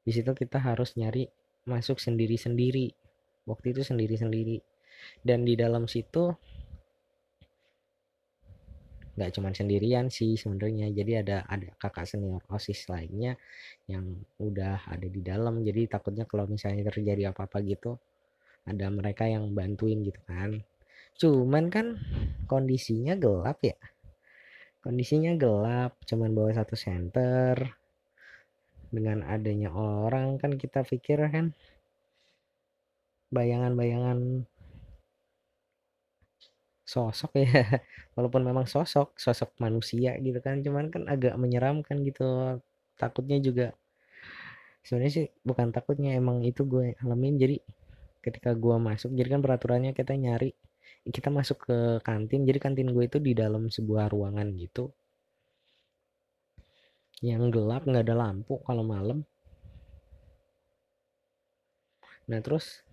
Di 0.00 0.10
situ 0.14 0.32
kita 0.32 0.58
harus 0.62 0.96
nyari 0.96 1.28
masuk 1.68 2.00
sendiri-sendiri. 2.00 2.94
Waktu 3.44 3.76
itu 3.76 3.82
sendiri-sendiri. 3.84 4.58
Dan 5.20 5.44
di 5.44 5.54
dalam 5.56 5.84
situ 5.90 6.32
nggak 9.10 9.36
cuman 9.36 9.52
sendirian 9.52 10.08
sih 10.08 10.38
sebenarnya. 10.38 10.88
Jadi 10.94 11.12
ada 11.20 11.44
ada 11.44 11.68
kakak 11.76 12.08
senior 12.08 12.40
osis 12.48 12.88
lainnya 12.88 13.36
yang 13.90 14.06
udah 14.40 14.88
ada 14.88 15.04
di 15.04 15.20
dalam. 15.20 15.60
Jadi 15.60 15.90
takutnya 15.90 16.24
kalau 16.24 16.48
misalnya 16.48 16.88
terjadi 16.88 17.34
apa-apa 17.34 17.60
gitu 17.66 18.00
ada 18.64 18.86
mereka 18.88 19.28
yang 19.28 19.52
bantuin 19.52 20.00
gitu 20.00 20.20
kan. 20.24 20.64
Cuman 21.20 21.68
kan 21.68 22.00
kondisinya 22.48 23.12
gelap 23.18 23.60
ya 23.60 23.76
kondisinya 24.80 25.36
gelap 25.36 25.92
cuman 26.08 26.30
bawa 26.32 26.50
satu 26.56 26.74
center 26.76 27.56
dengan 28.90 29.22
adanya 29.22 29.70
orang 29.70 30.40
kan 30.40 30.56
kita 30.58 30.82
pikir 30.82 31.22
kan 31.30 31.54
bayangan-bayangan 33.30 34.48
sosok 36.82 37.30
ya. 37.38 37.46
Walaupun 38.18 38.42
memang 38.42 38.66
sosok 38.66 39.14
sosok 39.14 39.54
manusia 39.62 40.18
gitu 40.18 40.42
kan 40.42 40.58
cuman 40.64 40.90
kan 40.90 41.06
agak 41.06 41.38
menyeramkan 41.38 42.02
gitu 42.02 42.58
takutnya 42.98 43.38
juga 43.38 43.66
sebenarnya 44.82 45.12
sih 45.12 45.26
bukan 45.46 45.70
takutnya 45.70 46.18
emang 46.18 46.42
itu 46.42 46.66
gue 46.66 46.98
alamin. 47.04 47.38
Jadi 47.38 47.56
ketika 48.20 48.52
gue 48.52 48.76
masuk 48.76 49.14
jadi 49.16 49.38
kan 49.38 49.40
peraturannya 49.44 49.92
kita 49.96 50.12
nyari 50.18 50.52
kita 51.08 51.32
masuk 51.32 51.64
ke 51.64 51.78
kantin 52.04 52.44
jadi 52.44 52.60
kantin 52.60 52.92
gue 52.92 53.04
itu 53.08 53.16
di 53.16 53.32
dalam 53.32 53.72
sebuah 53.72 54.12
ruangan 54.12 54.52
gitu. 54.60 54.92
Yang 57.24 57.56
gelap 57.56 57.82
nggak 57.88 58.04
ada 58.04 58.16
lampu 58.16 58.60
kalau 58.64 58.84
malam. 58.84 59.24
Nah 62.28 62.40
terus 62.44 62.84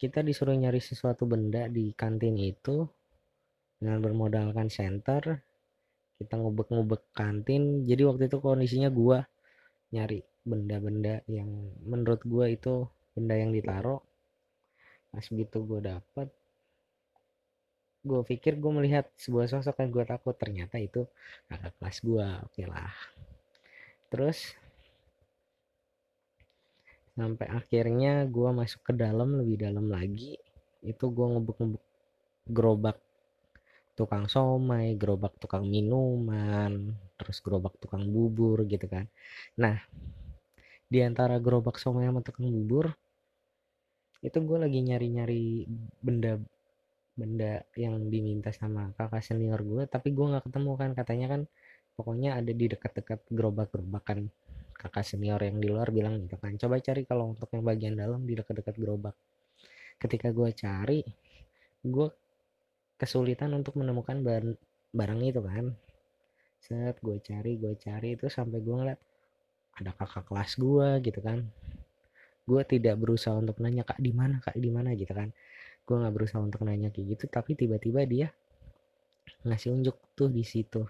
kita 0.00 0.20
disuruh 0.20 0.52
nyari 0.52 0.80
sesuatu 0.80 1.24
benda 1.24 1.64
di 1.68 1.92
kantin 1.96 2.36
itu 2.36 2.84
dengan 3.80 4.00
bermodalkan 4.00 4.68
center 4.68 5.40
kita 6.18 6.34
ngubek-ngubek 6.38 7.10
kantin. 7.12 7.84
Jadi 7.84 8.02
waktu 8.06 8.22
itu 8.30 8.38
kondisinya 8.40 8.88
gua 8.88 9.24
nyari 9.92 10.22
benda-benda 10.44 11.24
yang 11.30 11.48
menurut 11.84 12.20
gua 12.26 12.48
itu 12.50 12.88
benda 13.14 13.34
yang 13.38 13.54
ditaruh. 13.54 14.02
Pas 15.14 15.24
begitu 15.30 15.62
gua 15.62 15.80
dapet 15.80 16.28
gue 18.04 18.20
pikir 18.20 18.60
gue 18.60 18.68
melihat 18.68 19.08
sebuah 19.16 19.48
sosok 19.48 19.80
yang 19.80 19.90
gue 19.90 20.04
takut. 20.04 20.36
Ternyata 20.36 20.76
itu 20.76 21.08
kakak 21.48 21.72
kelas 21.80 21.98
gue 22.04 22.26
oke 22.44 22.62
lah. 22.68 22.94
Terus 24.12 24.52
sampai 27.16 27.46
akhirnya 27.48 28.28
gue 28.28 28.50
masuk 28.52 28.84
ke 28.84 28.92
dalam 28.92 29.40
lebih 29.40 29.64
dalam 29.64 29.88
lagi 29.88 30.36
itu 30.84 31.04
gue 31.08 31.26
ngebuk-ngebuk 31.32 31.84
gerobak 32.44 33.00
tukang 33.94 34.26
somai, 34.28 34.98
gerobak 34.98 35.38
tukang 35.40 35.64
minuman, 35.64 36.92
terus 37.16 37.38
gerobak 37.40 37.78
tukang 37.80 38.04
bubur 38.10 38.66
gitu 38.66 38.84
kan. 38.90 39.06
Nah, 39.56 39.78
di 40.90 40.98
antara 41.00 41.38
gerobak 41.40 41.78
somai 41.80 42.04
sama 42.10 42.20
tukang 42.20 42.50
bubur 42.50 42.92
itu 44.24 44.38
gue 44.40 44.58
lagi 44.58 44.80
nyari-nyari 44.80 45.68
benda 46.00 46.40
benda 47.14 47.62
yang 47.78 48.10
diminta 48.10 48.50
sama 48.50 48.90
kakak 48.96 49.22
senior 49.22 49.60
gue 49.62 49.84
tapi 49.86 50.16
gue 50.16 50.26
nggak 50.32 50.44
ketemu 50.48 50.72
kan. 50.80 50.90
Katanya 50.96 51.26
kan 51.36 51.40
pokoknya 51.94 52.40
ada 52.40 52.50
di 52.50 52.66
dekat-dekat 52.66 53.20
gerobak-gerobakan 53.30 54.32
kakak 54.74 55.04
senior 55.06 55.38
yang 55.44 55.60
di 55.62 55.68
luar 55.70 55.88
bilang 55.94 56.18
gitu 56.26 56.34
kan 56.36 56.58
coba 56.58 56.82
cari 56.82 57.06
kalau 57.06 57.30
untuk 57.32 57.46
yang 57.54 57.62
bagian 57.62 57.94
dalam 57.94 58.24
di 58.24 58.34
dekat-dekat 58.34 58.74
gerobak. 58.80 59.14
Ketika 60.00 60.32
gue 60.32 60.50
cari 60.56 61.00
gue 61.84 62.08
kesulitan 62.96 63.52
untuk 63.52 63.76
menemukan 63.76 64.16
barang, 64.24 64.56
barang 64.96 65.20
itu 65.20 65.40
kan. 65.44 65.66
Set 66.64 66.96
gue 67.04 67.20
cari 67.20 67.60
gue 67.60 67.76
cari 67.76 68.16
itu 68.16 68.26
sampai 68.32 68.58
gue 68.64 68.74
ngeliat 68.74 69.00
ada 69.76 69.90
kakak 69.92 70.24
kelas 70.32 70.56
gue 70.56 70.88
gitu 71.04 71.20
kan 71.20 71.44
gue 72.44 72.62
tidak 72.68 73.00
berusaha 73.00 73.32
untuk 73.36 73.56
nanya 73.64 73.88
kak 73.88 73.96
di 74.00 74.12
mana 74.12 74.36
kak 74.44 74.56
di 74.60 74.68
mana 74.68 74.92
gitu 74.92 75.12
kan. 75.16 75.32
Gue 75.84 75.96
nggak 76.00 76.14
berusaha 76.14 76.40
untuk 76.40 76.64
nanya 76.68 76.92
kayak 76.92 77.16
gitu. 77.16 77.24
Tapi 77.32 77.56
tiba-tiba 77.56 78.04
dia 78.04 78.28
ngasih 79.44 79.72
unjuk 79.72 79.96
tuh 80.12 80.28
di 80.28 80.44
situ. 80.44 80.84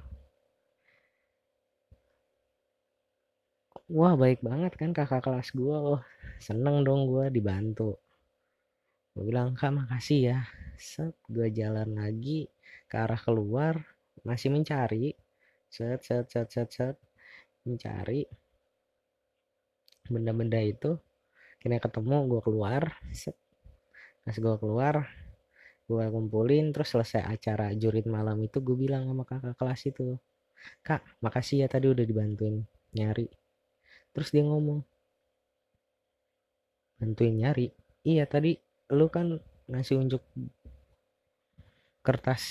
Wah 3.93 4.15
baik 4.17 4.41
banget 4.43 4.73
kan 4.81 4.91
kakak 4.97 5.23
kelas 5.23 5.53
gue 5.55 5.77
oh 5.77 6.03
seneng 6.43 6.83
dong 6.83 7.07
gue 7.07 7.31
dibantu. 7.31 7.95
Gue 9.15 9.25
bilang 9.31 9.55
kak 9.55 9.71
makasih 9.71 10.21
ya. 10.35 10.39
Set 10.75 11.15
gue 11.31 11.47
jalan 11.55 11.95
lagi 11.95 12.51
ke 12.91 12.97
arah 12.99 13.19
keluar 13.19 13.79
masih 14.27 14.51
mencari. 14.51 15.15
Set 15.71 16.03
set 16.03 16.27
set 16.31 16.51
set 16.51 16.71
set 16.75 16.97
mencari 17.63 18.27
benda-benda 20.05 20.61
itu 20.61 21.01
kini 21.65 21.81
ketemu 21.81 22.29
gue 22.29 22.41
keluar 22.45 22.93
pas 24.25 24.37
gue 24.37 24.55
keluar 24.61 25.09
gue 25.89 26.05
kumpulin 26.13 26.73
terus 26.77 26.93
selesai 26.93 27.25
acara 27.25 27.73
jurit 27.73 28.05
malam 28.05 28.37
itu 28.45 28.61
gue 28.61 28.77
bilang 28.77 29.09
sama 29.09 29.25
kakak 29.25 29.57
kelas 29.57 29.81
itu 29.89 30.21
kak 30.85 31.01
makasih 31.25 31.65
ya 31.65 31.69
tadi 31.69 31.89
udah 31.89 32.05
dibantuin 32.05 32.65
nyari. 32.95 33.27
Terus 34.15 34.31
dia 34.31 34.47
ngomong 34.47 34.81
bantuin 37.03 37.35
nyari? 37.35 37.75
Iya 38.07 38.25
tadi 38.31 38.55
lu 38.95 39.11
kan 39.11 39.43
ngasih 39.67 39.99
unjuk 39.99 40.23
kertas 42.05 42.45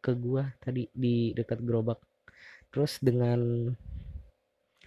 ke 0.00 0.14
gua 0.14 0.54
tadi 0.62 0.88
di 0.94 1.36
dekat 1.36 1.60
gerobak. 1.60 2.00
Terus 2.72 2.98
dengan 3.02 3.70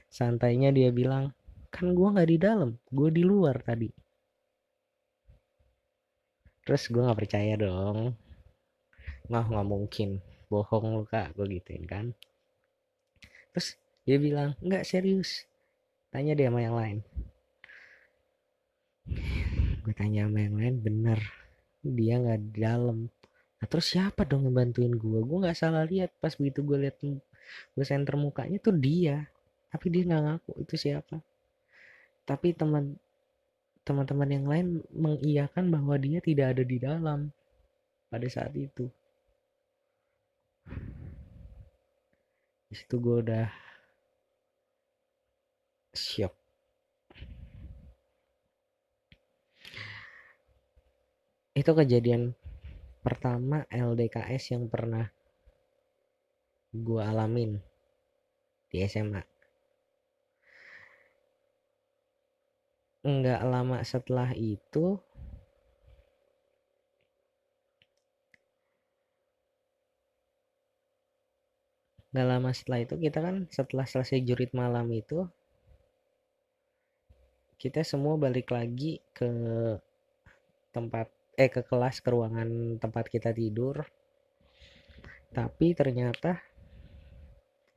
santainya 0.10 0.74
dia 0.74 0.90
bilang 0.90 1.30
kan 1.70 1.94
gua 1.94 2.18
nggak 2.18 2.30
di 2.30 2.38
dalam 2.42 2.70
gua 2.90 3.10
di 3.14 3.24
luar 3.24 3.62
tadi. 3.62 3.90
Terus 6.66 6.84
gua 6.94 7.10
nggak 7.10 7.20
percaya 7.26 7.54
dong. 7.58 8.14
Nggak 9.30 9.44
nggak 9.46 9.68
mungkin. 9.70 10.10
Bohong 10.50 10.86
lu 10.98 11.06
kak. 11.06 11.38
Gue 11.38 11.46
gituin 11.62 11.86
kan. 11.86 12.06
Terus 13.54 13.78
dia 14.02 14.18
bilang 14.18 14.58
nggak 14.66 14.86
serius. 14.86 15.46
Tanya 16.10 16.34
dia 16.34 16.50
sama 16.50 16.66
yang 16.66 16.74
lain. 16.74 16.98
Gue 19.86 19.94
tanya 19.94 20.26
sama 20.26 20.40
yang 20.42 20.58
lain 20.58 20.76
bener 20.82 21.20
dia 21.86 22.18
nggak 22.18 22.40
di 22.50 22.52
dalam. 22.58 22.98
Nah 23.62 23.68
terus 23.70 23.94
siapa 23.94 24.26
dong 24.26 24.50
yang 24.50 24.58
bantuin 24.58 24.94
gue 24.98 25.20
gue 25.22 25.38
nggak 25.46 25.58
salah 25.58 25.86
lihat 25.86 26.10
pas 26.18 26.34
begitu 26.34 26.66
gue 26.66 26.78
lihat 26.90 26.98
gue 27.02 27.86
center 27.86 28.18
mukanya 28.18 28.58
tuh 28.58 28.74
dia. 28.74 29.30
Tapi 29.70 29.86
dia 29.94 30.10
nggak 30.10 30.22
ngaku 30.26 30.52
itu 30.66 30.76
siapa 30.90 31.22
tapi 32.30 32.54
teman 32.54 32.94
teman-teman 33.82 34.30
yang 34.30 34.46
lain 34.46 34.68
mengiyakan 34.94 35.74
bahwa 35.74 35.98
dia 35.98 36.22
tidak 36.22 36.54
ada 36.54 36.62
di 36.62 36.78
dalam 36.78 37.34
pada 38.14 38.28
saat 38.30 38.54
itu. 38.54 38.86
Di 42.70 42.78
situ 42.78 43.02
gue 43.02 43.18
udah 43.26 43.50
shock. 45.90 46.38
Itu 51.58 51.74
kejadian 51.74 52.38
pertama 53.02 53.66
LDKS 53.74 54.54
yang 54.54 54.70
pernah 54.70 55.10
gue 56.70 57.02
alamin 57.02 57.58
di 58.70 58.86
SMA 58.86 59.39
nggak 63.04 63.42
lama 63.48 63.78
setelah 63.84 64.30
itu 64.36 65.00
nggak 72.10 72.28
lama 72.28 72.50
setelah 72.58 72.80
itu 72.82 72.96
kita 72.98 73.20
kan 73.22 73.36
setelah 73.54 73.86
selesai 73.86 74.20
jurit 74.26 74.52
malam 74.58 74.90
itu 74.90 75.30
kita 77.60 77.84
semua 77.84 78.16
balik 78.16 78.56
lagi 78.56 79.04
ke 79.12 79.28
tempat 80.72 81.12
eh 81.36 81.52
ke 81.52 81.62
kelas 81.68 82.00
ke 82.00 82.10
ruangan 82.12 82.80
tempat 82.80 83.06
kita 83.12 83.36
tidur. 83.36 83.84
Tapi 85.36 85.76
ternyata 85.76 86.40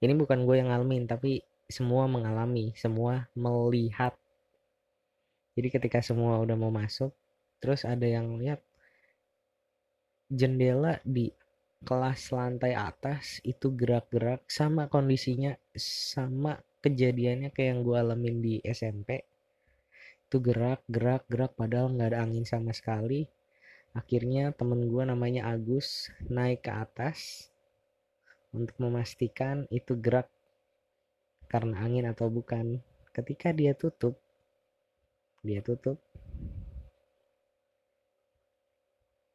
ini 0.03 0.15
bukan 0.15 0.47
gue 0.47 0.57
yang 0.59 0.71
ngalamin 0.71 1.05
tapi 1.11 1.43
semua 1.67 2.07
mengalami 2.07 2.71
semua 2.79 3.27
melihat 3.35 4.15
jadi 5.57 5.69
ketika 5.79 6.01
semua 6.01 6.41
udah 6.41 6.57
mau 6.57 6.73
masuk 6.73 7.13
terus 7.63 7.85
ada 7.87 8.05
yang 8.05 8.37
lihat 8.41 8.61
jendela 10.33 10.99
di 11.05 11.31
kelas 11.83 12.31
lantai 12.31 12.79
atas 12.79 13.43
itu 13.43 13.75
gerak-gerak 13.75 14.47
sama 14.47 14.87
kondisinya 14.87 15.59
sama 15.77 16.59
kejadiannya 16.83 17.51
kayak 17.51 17.69
yang 17.75 17.81
gue 17.83 17.97
alamin 17.99 18.37
di 18.39 18.55
SMP 18.63 19.23
itu 20.33 20.41
gerak 20.41 20.81
gerak 20.89 21.29
gerak 21.29 21.53
padahal 21.61 21.93
nggak 21.93 22.17
ada 22.17 22.25
angin 22.25 22.49
sama 22.49 22.73
sekali. 22.73 23.29
Akhirnya 23.93 24.57
temen 24.57 24.89
gue 24.89 25.05
namanya 25.05 25.53
Agus 25.53 26.09
naik 26.25 26.65
ke 26.65 26.73
atas 26.73 27.53
untuk 28.49 28.73
memastikan 28.81 29.69
itu 29.69 29.93
gerak 30.01 30.33
karena 31.53 31.85
angin 31.85 32.09
atau 32.09 32.33
bukan. 32.33 32.81
Ketika 33.13 33.53
dia 33.53 33.77
tutup 33.77 34.22
dia 35.43 35.61
tutup. 35.61 35.99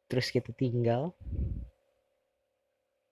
Terus 0.08 0.28
kita 0.32 0.56
tinggal. 0.56 1.12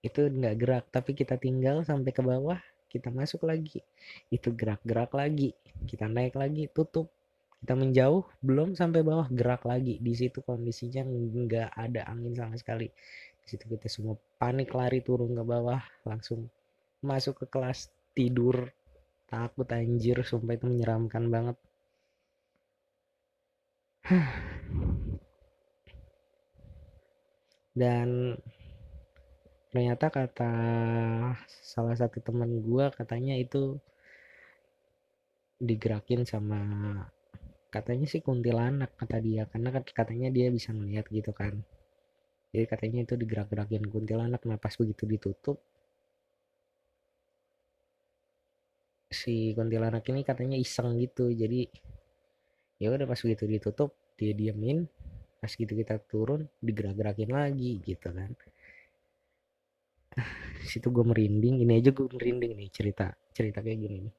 Itu 0.00 0.26
nggak 0.32 0.56
gerak 0.56 0.84
tapi 0.88 1.12
kita 1.12 1.36
tinggal 1.36 1.84
sampai 1.84 2.10
ke 2.10 2.24
bawah 2.24 2.58
kita 2.88 3.12
masuk 3.12 3.44
lagi. 3.44 3.84
Itu 4.32 4.56
gerak-gerak 4.56 5.12
lagi 5.12 5.52
kita 5.84 6.08
naik 6.08 6.40
lagi 6.40 6.72
tutup. 6.72 7.12
Kita 7.60 7.72
menjauh 7.76 8.24
belum 8.40 8.72
sampai 8.78 9.04
bawah 9.04 9.28
gerak 9.28 9.68
lagi. 9.68 10.00
Di 10.00 10.12
situ 10.16 10.40
kondisinya 10.40 11.04
nggak 11.04 11.76
ada 11.76 12.08
angin 12.08 12.32
sama 12.32 12.56
sekali. 12.56 12.88
Di 13.42 13.46
situ 13.46 13.68
kita 13.68 13.92
semua 13.92 14.16
panik 14.40 14.72
lari 14.72 15.04
turun 15.04 15.36
ke 15.36 15.44
bawah 15.44 15.80
langsung 16.08 16.48
masuk 17.04 17.44
ke 17.44 17.46
kelas 17.52 17.92
tidur. 18.16 18.70
Takut 19.26 19.66
anjir 19.74 20.22
sumpah 20.22 20.54
itu 20.54 20.70
menyeramkan 20.70 21.26
banget 21.26 21.56
dan 27.80 28.38
ternyata 29.74 30.06
kata 30.08 30.52
salah 31.48 31.96
satu 31.98 32.18
teman 32.22 32.50
gue 32.62 32.84
katanya 32.94 33.34
itu 33.36 33.76
digerakin 35.60 36.22
sama 36.22 36.60
katanya 37.74 38.06
sih 38.08 38.20
kuntilanak 38.24 38.90
kata 38.96 39.16
dia 39.20 39.42
karena 39.52 39.68
katanya 40.00 40.28
dia 40.32 40.48
bisa 40.48 40.70
melihat 40.72 41.04
gitu 41.12 41.32
kan. 41.36 41.54
Jadi 42.54 42.64
katanya 42.72 42.98
itu 43.04 43.14
digerak-gerakin 43.20 43.84
kuntilanak. 43.92 44.40
Nah 44.48 44.56
pas 44.56 44.72
begitu 44.80 45.04
ditutup 45.04 45.58
si 49.12 49.52
kuntilanak 49.56 50.04
ini 50.08 50.20
katanya 50.24 50.56
iseng 50.56 50.96
gitu. 51.04 51.28
Jadi 51.42 51.68
ya 52.76 52.92
udah 52.92 53.08
pas 53.08 53.20
begitu 53.20 53.44
ditutup 53.48 53.90
dia 54.16 54.32
diamin 54.36 54.84
pas 55.40 55.52
gitu 55.52 55.72
kita 55.76 56.00
turun 56.08 56.48
digerak-gerakin 56.64 57.30
lagi 57.30 57.78
gitu 57.84 58.08
kan. 58.10 58.32
Situ 60.68 60.88
gue 60.88 61.04
merinding 61.04 61.60
ini 61.60 61.78
aja 61.78 61.92
gue 61.92 62.08
merinding 62.08 62.56
nih 62.56 62.68
cerita 62.72 63.12
cerita 63.36 63.60
kayak 63.60 63.78
gini 63.78 63.96
nih. 64.08 64.14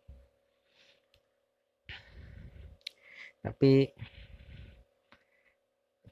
Tapi 3.41 3.73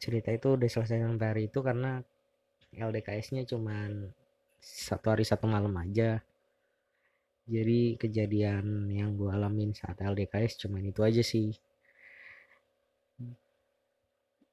cerita 0.01 0.29
itu 0.29 0.47
udah 0.53 0.69
selesai 0.69 1.01
sampai 1.01 1.27
hari 1.31 1.43
itu 1.49 1.59
karena 1.65 2.01
LDKS-nya 2.75 3.47
cuman 3.47 4.11
satu 4.59 5.13
hari 5.13 5.23
satu 5.25 5.45
malam 5.47 5.73
aja. 5.79 6.21
Jadi 7.45 7.93
kejadian 8.01 8.89
yang 8.89 9.13
gue 9.13 9.29
alamin 9.29 9.69
saat 9.77 10.01
LDKS 10.01 10.65
cuman 10.65 10.81
itu 10.89 11.05
aja 11.05 11.21
sih 11.21 11.53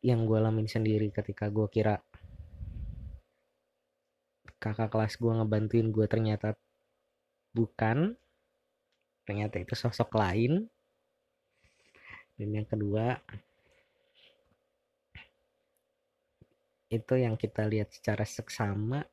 yang 0.02 0.26
gue 0.26 0.34
alamin 0.34 0.66
sendiri 0.66 1.14
ketika 1.14 1.46
gue 1.46 1.70
kira 1.70 2.02
kakak 4.58 4.90
kelas 4.90 5.14
gue 5.18 5.30
ngebantuin 5.30 5.90
gue 5.94 6.06
ternyata 6.10 6.58
bukan 7.54 8.18
ternyata 9.22 9.62
itu 9.62 9.74
sosok 9.78 10.18
lain. 10.18 10.66
Dan 12.34 12.48
yang 12.58 12.66
kedua 12.66 13.22
itu 16.90 17.14
yang 17.14 17.38
kita 17.38 17.64
lihat 17.70 17.94
secara 17.94 18.26
seksama 18.26 19.06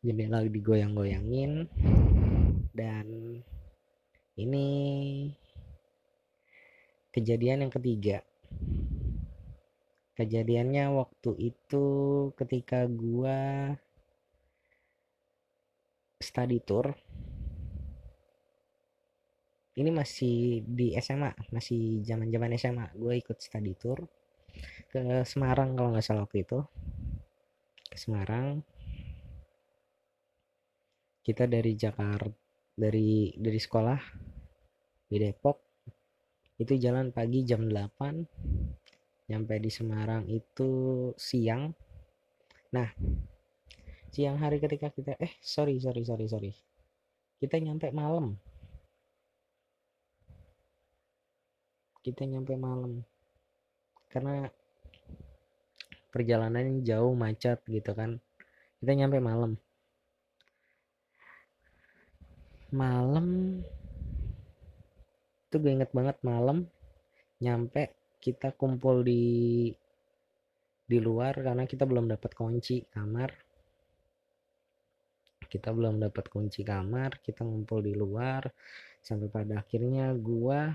jendela 0.00 0.40
digoyang-goyangin. 0.44 1.68
Dan 2.74 3.06
ini 4.40 4.68
kejadian 7.14 7.68
yang 7.68 7.72
ketiga 7.72 8.24
kejadiannya 10.14 10.94
waktu 10.94 11.54
itu 11.54 11.86
ketika 12.38 12.86
gua 12.86 13.74
study 16.24 16.58
tour. 16.64 16.94
Ini 19.74 19.90
masih 19.90 20.62
di 20.62 20.94
SMA 21.02 21.34
masih 21.50 22.06
zaman 22.06 22.30
zaman 22.30 22.54
SMA 22.54 22.86
gue 22.94 23.14
ikut 23.18 23.42
study 23.42 23.74
tour 23.74 24.06
ke 24.86 25.26
Semarang 25.26 25.74
kalau 25.74 25.90
nggak 25.90 26.06
salah 26.06 26.22
waktu 26.24 26.46
itu. 26.46 26.62
Ke 27.90 27.96
Semarang. 27.98 28.62
Kita 31.26 31.50
dari 31.50 31.74
Jakarta 31.74 32.30
dari 32.74 33.34
dari 33.34 33.58
sekolah 33.58 34.00
di 35.10 35.16
Depok 35.18 35.63
itu 36.54 36.78
jalan 36.78 37.10
pagi 37.10 37.42
jam 37.42 37.66
8 37.66 39.26
nyampe 39.26 39.56
di 39.56 39.70
Semarang 39.72 40.28
itu 40.28 41.10
siang. 41.18 41.72
Nah 42.70 42.88
siang 44.14 44.38
hari 44.38 44.62
ketika 44.62 44.94
kita 44.94 45.18
eh 45.18 45.34
sorry 45.42 45.82
sorry 45.82 46.06
sorry 46.06 46.26
sorry. 46.30 46.52
Kita 47.42 47.58
nyampe 47.58 47.90
malam. 47.90 48.38
Kita 52.04 52.22
nyampe 52.28 52.54
malam. 52.54 53.02
Karena 54.12 54.46
perjalanan 56.14 56.84
jauh 56.86 57.16
macet 57.18 57.58
gitu 57.66 57.90
kan. 57.96 58.22
Kita 58.78 58.92
nyampe 58.94 59.18
malam. 59.18 59.58
Malam 62.70 63.58
itu 65.54 65.62
gue 65.62 65.70
inget 65.70 65.94
banget 65.94 66.18
malam 66.26 66.66
nyampe 67.38 67.94
kita 68.18 68.50
kumpul 68.58 69.06
di 69.06 69.70
di 70.82 70.98
luar 70.98 71.38
karena 71.38 71.62
kita 71.62 71.86
belum 71.86 72.10
dapat 72.10 72.34
kunci 72.34 72.82
kamar. 72.90 73.30
Kita 75.46 75.70
belum 75.70 76.02
dapat 76.02 76.26
kunci 76.26 76.66
kamar 76.66 77.22
kita 77.22 77.46
ngumpul 77.46 77.86
di 77.86 77.94
luar. 77.94 78.50
Sampai 78.98 79.30
pada 79.30 79.62
akhirnya 79.62 80.10
gua 80.18 80.74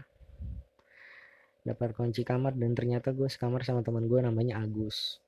dapat 1.67 1.91
kunci 1.91 2.23
kamar 2.23 2.55
dan 2.55 2.71
ternyata 2.71 3.11
gue 3.11 3.27
sekamar 3.27 3.67
sama 3.67 3.83
teman 3.83 4.07
gue 4.07 4.23
namanya 4.23 4.63
Agus. 4.63 5.19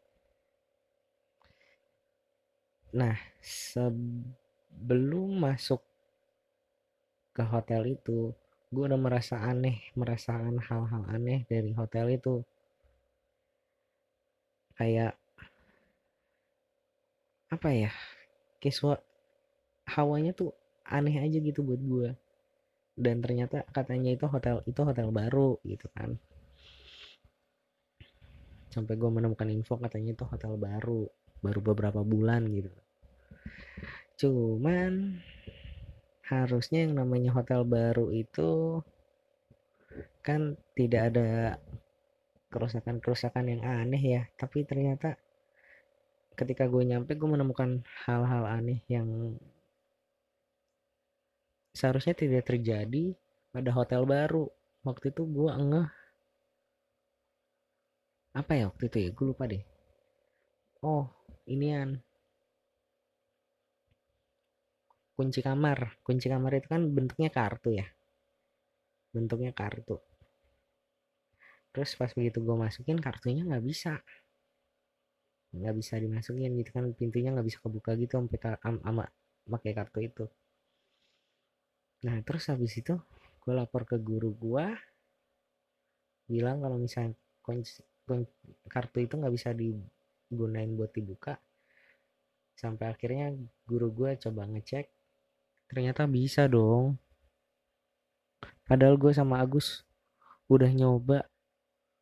Nah 2.96 3.20
sebelum 3.44 5.36
masuk 5.44 5.84
ke 7.36 7.44
hotel 7.44 8.00
itu 8.00 8.32
gue 8.72 8.84
udah 8.88 9.00
merasa 9.00 9.36
aneh 9.44 9.84
merasakan 10.00 10.58
hal-hal 10.64 11.04
aneh 11.12 11.44
dari 11.52 11.76
hotel 11.76 12.08
itu. 12.16 12.40
Kayak 14.80 15.20
apa 17.52 17.70
ya 17.76 17.92
kayak 18.64 19.04
hawanya 19.92 20.32
tuh 20.32 20.56
aneh 20.88 21.20
aja 21.20 21.38
gitu 21.44 21.60
buat 21.68 21.82
gue 21.84 22.10
dan 22.96 23.20
ternyata 23.20 23.68
katanya 23.76 24.16
itu 24.16 24.26
hotel 24.28 24.64
itu 24.64 24.82
hotel 24.84 25.08
baru 25.12 25.60
gitu 25.68 25.88
kan. 25.92 26.16
Sampai 28.72 28.96
gue 28.96 29.10
menemukan 29.12 29.52
info 29.52 29.76
katanya 29.76 30.16
itu 30.16 30.24
hotel 30.24 30.56
baru 30.56 31.04
baru 31.44 31.60
beberapa 31.60 32.02
bulan 32.08 32.48
gitu. 32.56 32.72
Cuman 34.22 35.20
harusnya 36.32 36.88
yang 36.88 36.96
namanya 36.96 37.36
hotel 37.36 37.68
baru 37.68 38.08
itu 38.16 38.80
kan 40.24 40.56
tidak 40.80 41.12
ada 41.12 41.60
kerusakan-kerusakan 42.48 43.52
yang 43.52 43.62
aneh 43.68 44.00
ya. 44.00 44.24
Tapi 44.40 44.64
ternyata 44.64 45.20
ketika 46.40 46.72
gue 46.72 46.88
nyampe 46.88 47.20
gue 47.20 47.30
menemukan 47.30 47.84
hal-hal 48.08 48.48
aneh 48.48 48.80
yang 48.88 49.36
seharusnya 51.76 52.16
tidak 52.16 52.48
terjadi 52.48 53.12
pada 53.52 53.70
hotel 53.76 54.08
baru. 54.08 54.48
Waktu 54.88 55.12
itu 55.12 55.28
gue 55.28 55.52
ngeh. 55.52 55.90
Apa 58.32 58.52
ya 58.56 58.72
waktu 58.72 58.88
itu 58.88 58.98
ya? 59.04 59.10
Gue 59.12 59.26
lupa 59.36 59.52
deh. 59.52 59.64
Oh 60.80 61.12
inian 61.44 62.00
kunci 65.22 65.46
kamar. 65.46 66.02
Kunci 66.02 66.26
kamar 66.34 66.58
itu 66.58 66.66
kan 66.66 66.82
bentuknya 66.90 67.30
kartu 67.30 67.78
ya? 67.78 67.86
Bentuknya 69.14 69.54
kartu. 69.54 70.02
Terus 71.70 71.94
pas 71.94 72.10
begitu 72.10 72.42
gue 72.42 72.58
masukin 72.58 72.98
kartunya 72.98 73.46
nggak 73.46 73.62
bisa. 73.62 74.02
Nggak 75.54 75.76
bisa 75.78 75.94
dimasukin 76.02 76.58
gitu 76.58 76.74
kan 76.74 76.90
pintunya 76.98 77.30
nggak 77.30 77.46
bisa 77.46 77.62
kebuka 77.62 77.94
gitu 78.02 78.18
sampai 78.18 78.42
sama 78.82 79.06
pakai 79.46 79.72
kartu 79.78 80.00
itu. 80.02 80.26
Nah 82.02 82.18
terus 82.26 82.50
habis 82.50 82.74
itu 82.82 82.98
gue 83.46 83.54
lapor 83.54 83.86
ke 83.86 84.02
guru 84.02 84.34
gue 84.34 84.66
bilang 86.26 86.66
kalau 86.66 86.82
misalnya 86.82 87.14
kunci, 87.46 87.84
kunci, 88.10 88.34
kartu 88.66 89.06
itu 89.06 89.22
nggak 89.22 89.34
bisa 89.38 89.54
digunain 89.54 90.74
buat 90.74 90.90
dibuka. 90.90 91.38
Sampai 92.58 92.90
akhirnya 92.90 93.38
guru 93.70 93.94
gue 93.94 94.18
coba 94.18 94.50
ngecek 94.50 95.01
ternyata 95.72 96.04
bisa 96.04 96.52
dong. 96.52 97.00
Padahal 98.68 99.00
gue 99.00 99.16
sama 99.16 99.40
Agus 99.40 99.88
udah 100.52 100.68
nyoba 100.68 101.32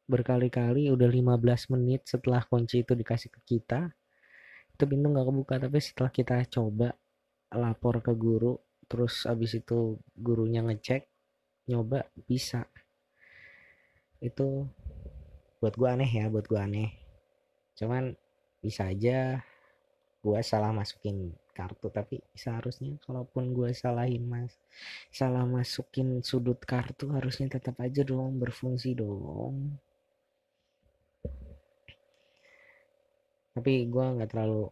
berkali-kali 0.09 0.89
udah 0.89 1.05
15 1.05 1.77
menit 1.77 2.01
setelah 2.09 2.41
kunci 2.49 2.81
itu 2.81 2.97
dikasih 2.97 3.29
ke 3.29 3.45
kita. 3.45 3.93
Itu 4.73 4.89
pintu 4.89 5.13
nggak 5.13 5.27
kebuka 5.29 5.55
tapi 5.61 5.77
setelah 5.77 6.09
kita 6.09 6.41
coba 6.49 6.97
lapor 7.53 8.01
ke 8.01 8.09
guru 8.17 8.57
terus 8.89 9.29
abis 9.29 9.61
itu 9.61 10.01
gurunya 10.17 10.65
ngecek 10.65 11.05
nyoba 11.69 12.09
bisa. 12.25 12.65
Itu 14.17 14.65
buat 15.61 15.77
gue 15.77 15.89
aneh 15.93 16.09
ya 16.09 16.25
buat 16.25 16.49
gue 16.49 16.57
aneh. 16.57 16.89
Cuman 17.77 18.17
bisa 18.65 18.89
aja 18.89 19.45
gue 20.25 20.39
salah 20.41 20.73
masukin 20.73 21.37
kartu. 21.59 21.91
Tapi 21.91 22.23
seharusnya 22.31 22.95
kalaupun 23.03 23.51
gue 23.51 23.75
salahin 23.75 24.23
mas 24.23 24.55
salah 25.11 25.43
masukin 25.43 26.23
sudut 26.23 26.63
kartu 26.63 27.11
harusnya 27.11 27.51
tetap 27.51 27.75
aja 27.83 28.07
dong 28.07 28.39
berfungsi 28.39 28.95
dong. 28.95 29.75
Tapi 33.51 33.73
gue 33.91 34.05
nggak 34.15 34.31
terlalu 34.31 34.71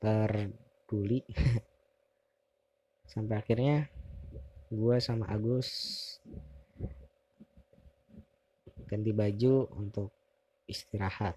peduli 0.00 1.24
sampai 3.12 3.40
akhirnya 3.40 3.88
gue 4.68 4.96
sama 5.00 5.26
Agus 5.32 5.68
ganti 8.86 9.10
baju 9.14 9.70
untuk 9.78 10.10
istirahat 10.70 11.34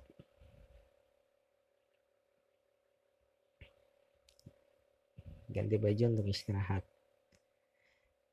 ganti 5.54 5.78
baju 5.78 6.04
untuk 6.18 6.26
istirahat. 6.26 6.82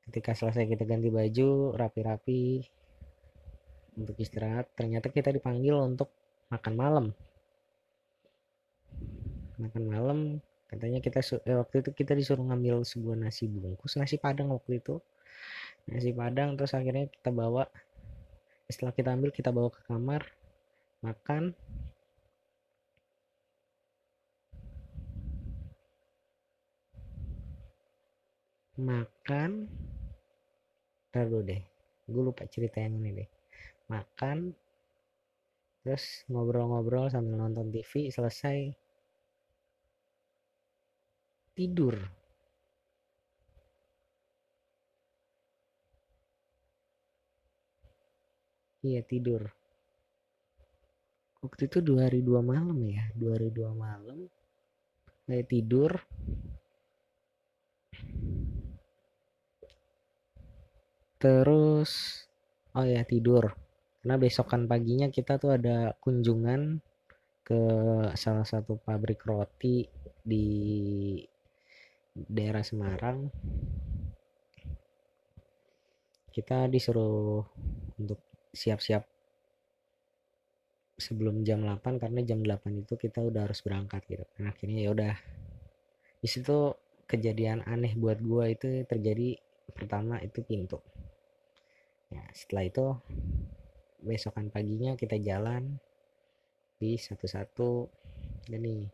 Ketika 0.09 0.33
selesai 0.33 0.65
kita 0.65 0.83
ganti 0.89 1.13
baju 1.13 1.77
rapi-rapi 1.77 2.65
untuk 3.97 4.15
istirahat. 4.19 4.71
Ternyata 4.75 5.11
kita 5.11 5.31
dipanggil 5.33 5.75
untuk 5.75 6.11
makan 6.51 6.73
malam. 6.75 7.05
Makan 9.59 9.83
malam 9.85 10.19
katanya 10.71 11.03
kita 11.03 11.19
eh, 11.43 11.57
waktu 11.59 11.83
itu 11.83 11.91
kita 11.91 12.15
disuruh 12.15 12.47
ngambil 12.47 12.87
sebuah 12.87 13.19
nasi 13.19 13.51
bungkus 13.51 13.99
nasi 13.99 14.15
padang 14.15 14.55
waktu 14.55 14.79
itu. 14.79 14.97
Nasi 15.91 16.15
padang 16.15 16.55
terus 16.55 16.71
akhirnya 16.71 17.11
kita 17.11 17.29
bawa 17.33 17.67
setelah 18.71 18.95
kita 18.95 19.09
ambil 19.11 19.29
kita 19.35 19.51
bawa 19.51 19.67
ke 19.67 19.83
kamar 19.83 20.23
makan 21.03 21.51
makan. 28.81 29.69
Ntar 31.11 31.25
dulu 31.29 31.43
deh 31.45 31.61
gue 32.11 32.23
lupa 32.27 32.43
cerita 32.49 32.83
yang 32.83 32.99
ini 32.99 33.23
deh. 33.23 33.29
Makan 33.87 34.37
terus 35.81 36.27
ngobrol-ngobrol 36.29 37.09
sambil 37.09 37.39
nonton 37.39 37.71
TV 37.71 38.11
selesai. 38.11 38.73
Tidur. 41.55 41.95
Iya 48.81 49.01
tidur. 49.05 49.45
Waktu 51.41 51.61
itu 51.69 51.77
dua 51.81 52.09
hari 52.09 52.21
dua 52.21 52.41
malam 52.41 52.77
ya 52.85 53.05
dua 53.13 53.37
hari 53.37 53.49
dua 53.53 53.71
malam. 53.73 54.25
Saya 55.25 55.43
tidur 55.45 55.91
terus 61.21 62.25
oh 62.73 62.81
ya 62.81 63.05
tidur. 63.05 63.53
Karena 64.01 64.17
besokan 64.17 64.65
paginya 64.65 65.13
kita 65.13 65.37
tuh 65.37 65.53
ada 65.53 65.93
kunjungan 66.01 66.81
ke 67.45 67.61
salah 68.17 68.41
satu 68.41 68.81
pabrik 68.81 69.21
roti 69.21 69.85
di 70.25 70.47
daerah 72.17 72.65
Semarang. 72.65 73.29
Kita 76.33 76.65
disuruh 76.65 77.45
untuk 78.01 78.49
siap-siap 78.49 79.05
sebelum 80.97 81.45
jam 81.45 81.61
8 81.61 82.01
karena 82.01 82.25
jam 82.25 82.41
8 82.41 82.81
itu 82.81 82.97
kita 82.97 83.21
udah 83.21 83.45
harus 83.45 83.61
berangkat 83.61 84.01
gitu. 84.09 84.25
Dan 84.33 84.49
akhirnya 84.49 84.79
ya 84.81 84.89
udah. 84.89 85.13
Di 86.17 86.29
situ 86.29 86.73
kejadian 87.05 87.61
aneh 87.69 87.93
buat 87.93 88.17
gua 88.17 88.49
itu 88.49 88.81
terjadi 88.89 89.37
pertama 89.77 90.17
itu 90.25 90.41
pintu 90.41 90.81
ya 92.11 92.23
setelah 92.35 92.67
itu 92.67 92.85
besokan 94.01 94.49
paginya 94.49 94.97
kita 94.97 95.15
jalan 95.21 95.79
di 96.81 96.97
satu-satu. 96.97 97.85
Nih. 98.49 98.89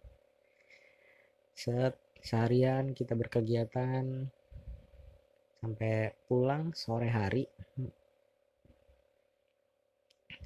Set 1.56 1.96
seharian 2.20 2.92
kita 2.92 3.16
berkegiatan 3.16 4.28
sampai 5.64 6.12
pulang 6.28 6.76
sore 6.76 7.08
hari. 7.08 7.48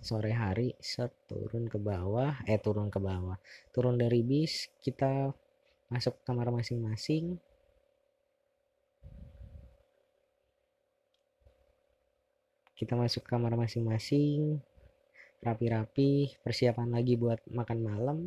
Sore 0.02 0.32
hari 0.34 0.78
set 0.78 1.12
turun 1.26 1.66
ke 1.66 1.82
bawah. 1.82 2.46
Eh 2.46 2.62
turun 2.62 2.94
ke 2.94 3.02
bawah. 3.02 3.36
Turun 3.74 3.98
dari 3.98 4.22
bis 4.22 4.70
kita 4.80 5.34
masuk 5.92 6.22
ke 6.22 6.24
kamar 6.30 6.54
masing-masing 6.54 7.36
kita 12.82 12.98
masuk 12.98 13.22
kamar 13.30 13.54
masing-masing 13.54 14.58
rapi-rapi 15.46 16.34
persiapan 16.42 16.90
lagi 16.90 17.14
buat 17.14 17.38
makan 17.46 17.78
malam. 17.86 18.18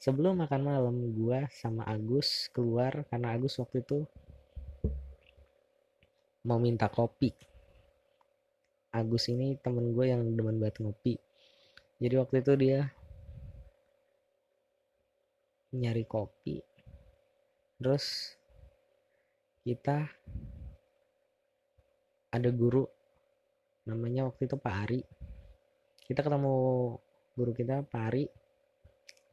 Sebelum 0.00 0.40
makan 0.40 0.64
malam 0.64 0.96
gue 1.12 1.44
sama 1.52 1.84
Agus 1.84 2.48
keluar 2.56 3.04
karena 3.12 3.36
Agus 3.36 3.60
waktu 3.60 3.84
itu 3.84 4.08
mau 6.48 6.56
minta 6.56 6.88
kopi. 6.88 7.36
Agus 8.96 9.28
ini 9.28 9.60
temen 9.60 9.92
gue 9.92 10.08
yang 10.08 10.24
demen 10.24 10.56
banget 10.56 10.80
ngopi. 10.80 11.20
Jadi 12.00 12.14
waktu 12.16 12.40
itu 12.40 12.52
dia 12.56 12.80
nyari 15.76 16.08
kopi. 16.08 16.64
Terus 17.76 18.32
kita 19.68 20.08
ada 22.32 22.48
guru 22.48 22.95
namanya 23.86 24.26
waktu 24.28 24.50
itu 24.50 24.58
Pak 24.58 24.74
Ari. 24.86 25.00
Kita 26.06 26.20
ketemu 26.22 26.54
guru 27.34 27.52
kita 27.54 27.86
Pak 27.86 28.02
Ari. 28.12 28.24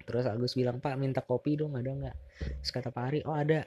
Terus 0.04 0.26
Agus 0.30 0.54
bilang 0.54 0.78
Pak 0.80 0.96
minta 0.96 1.26
kopi 1.26 1.58
dong 1.58 1.74
ada 1.76 1.90
nggak? 1.90 2.18
Terus 2.62 2.72
kata 2.72 2.90
Pak 2.94 3.04
Ari 3.10 3.20
oh 3.26 3.36
ada. 3.36 3.66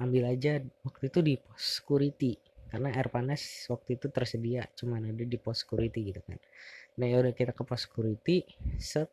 Ambil 0.00 0.26
aja. 0.26 0.58
Waktu 0.82 1.12
itu 1.12 1.20
di 1.22 1.34
pos 1.38 1.80
security 1.80 2.34
karena 2.74 2.90
air 2.90 3.06
panas 3.06 3.70
waktu 3.70 4.02
itu 4.02 4.10
tersedia 4.10 4.66
cuman 4.74 5.14
ada 5.14 5.22
di 5.22 5.38
pos 5.38 5.62
security 5.62 6.10
gitu 6.10 6.20
kan. 6.26 6.40
Nah 6.98 7.06
ya 7.06 7.22
udah 7.22 7.30
kita 7.30 7.54
ke 7.54 7.62
pos 7.62 7.86
security 7.86 8.42
set 8.82 9.12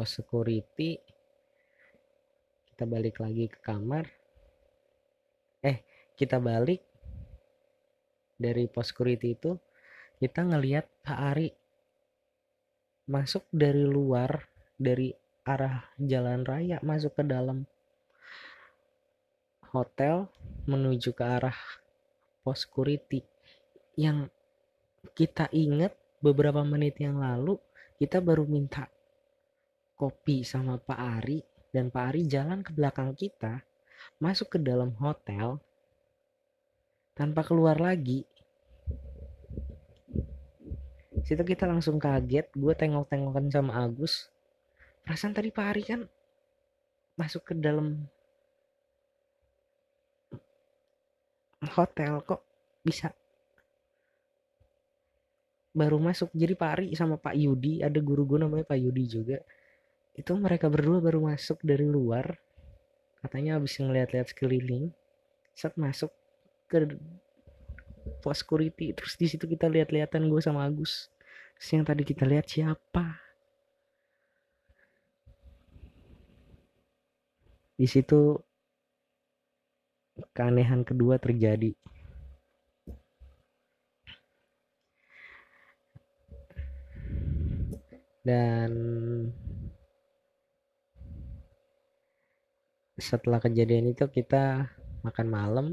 pos 0.00 0.16
security 0.16 0.96
kita 2.72 2.88
balik 2.88 3.20
lagi 3.20 3.44
ke 3.52 3.60
kamar. 3.60 4.08
Eh 5.60 5.84
kita 6.16 6.40
balik 6.40 6.80
dari 8.40 8.64
pos 8.64 8.88
security 8.88 9.36
itu 9.36 9.60
kita 10.16 10.48
ngelihat 10.48 10.88
Pak 11.04 11.20
Ari 11.36 11.52
masuk 13.12 13.44
dari 13.52 13.84
luar 13.84 14.48
dari 14.80 15.12
arah 15.44 15.84
jalan 16.00 16.48
raya 16.48 16.80
masuk 16.80 17.20
ke 17.20 17.24
dalam 17.28 17.68
hotel 19.68 20.32
menuju 20.64 21.12
ke 21.12 21.24
arah 21.28 21.60
pos 22.40 22.64
security. 22.64 23.20
Yang 24.00 24.32
kita 25.12 25.52
ingat 25.52 25.92
beberapa 26.24 26.64
menit 26.64 26.96
yang 26.96 27.20
lalu 27.20 27.60
kita 28.00 28.24
baru 28.24 28.48
minta 28.48 28.88
kopi 30.00 30.40
sama 30.48 30.80
Pak 30.80 30.96
Ari 31.20 31.44
dan 31.76 31.92
Pak 31.92 32.04
Ari 32.08 32.24
jalan 32.24 32.64
ke 32.64 32.72
belakang 32.72 33.12
kita 33.12 33.60
masuk 34.16 34.56
ke 34.56 34.58
dalam 34.58 34.96
hotel 34.96 35.60
tanpa 37.12 37.44
keluar 37.44 37.76
lagi. 37.76 38.24
Situ 41.20 41.44
kita 41.44 41.68
langsung 41.68 42.00
kaget 42.00 42.48
gue 42.56 42.72
tengok-tengokan 42.72 43.52
sama 43.52 43.76
Agus. 43.84 44.32
Perasaan 45.04 45.36
tadi 45.36 45.52
Pak 45.52 45.66
Ari 45.68 45.82
kan 45.84 46.00
masuk 47.20 47.52
ke 47.52 47.54
dalam 47.60 48.08
hotel 51.76 52.24
kok 52.24 52.40
bisa 52.80 53.12
baru 55.76 56.00
masuk? 56.00 56.32
Jadi 56.32 56.56
Pak 56.56 56.70
Ari 56.72 56.86
sama 56.96 57.20
Pak 57.20 57.36
Yudi 57.36 57.84
ada 57.84 58.00
guru 58.00 58.24
gue 58.24 58.40
namanya 58.40 58.64
Pak 58.64 58.80
Yudi 58.80 59.04
juga 59.04 59.44
itu 60.20 60.36
mereka 60.36 60.68
berdua 60.68 61.00
baru 61.00 61.24
masuk 61.32 61.64
dari 61.64 61.88
luar. 61.88 62.36
Katanya 63.24 63.56
habis 63.56 63.76
ngeliat-liat 63.80 64.32
sekeliling 64.32 64.92
saat 65.56 65.76
masuk 65.80 66.12
ke 66.68 66.96
pos 68.20 68.44
security. 68.44 68.92
Terus 68.92 69.16
di 69.16 69.26
situ 69.28 69.44
kita 69.48 69.68
lihat-lihatan 69.68 70.28
gue 70.28 70.40
sama 70.44 70.68
Agus. 70.68 71.08
Terus 71.56 71.68
yang 71.72 71.84
tadi 71.88 72.02
kita 72.04 72.24
lihat 72.28 72.48
siapa? 72.48 73.16
Di 77.80 77.88
situ 77.88 78.36
keanehan 80.36 80.84
kedua 80.84 81.16
terjadi. 81.16 81.72
Dan 88.20 88.72
setelah 93.00 93.40
kejadian 93.40 93.90
itu 93.90 94.06
kita 94.12 94.68
makan 95.00 95.26
malam. 95.32 95.66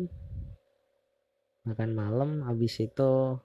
Makan 1.67 1.91
malam 1.91 2.29
habis 2.47 2.79
itu 2.79 3.35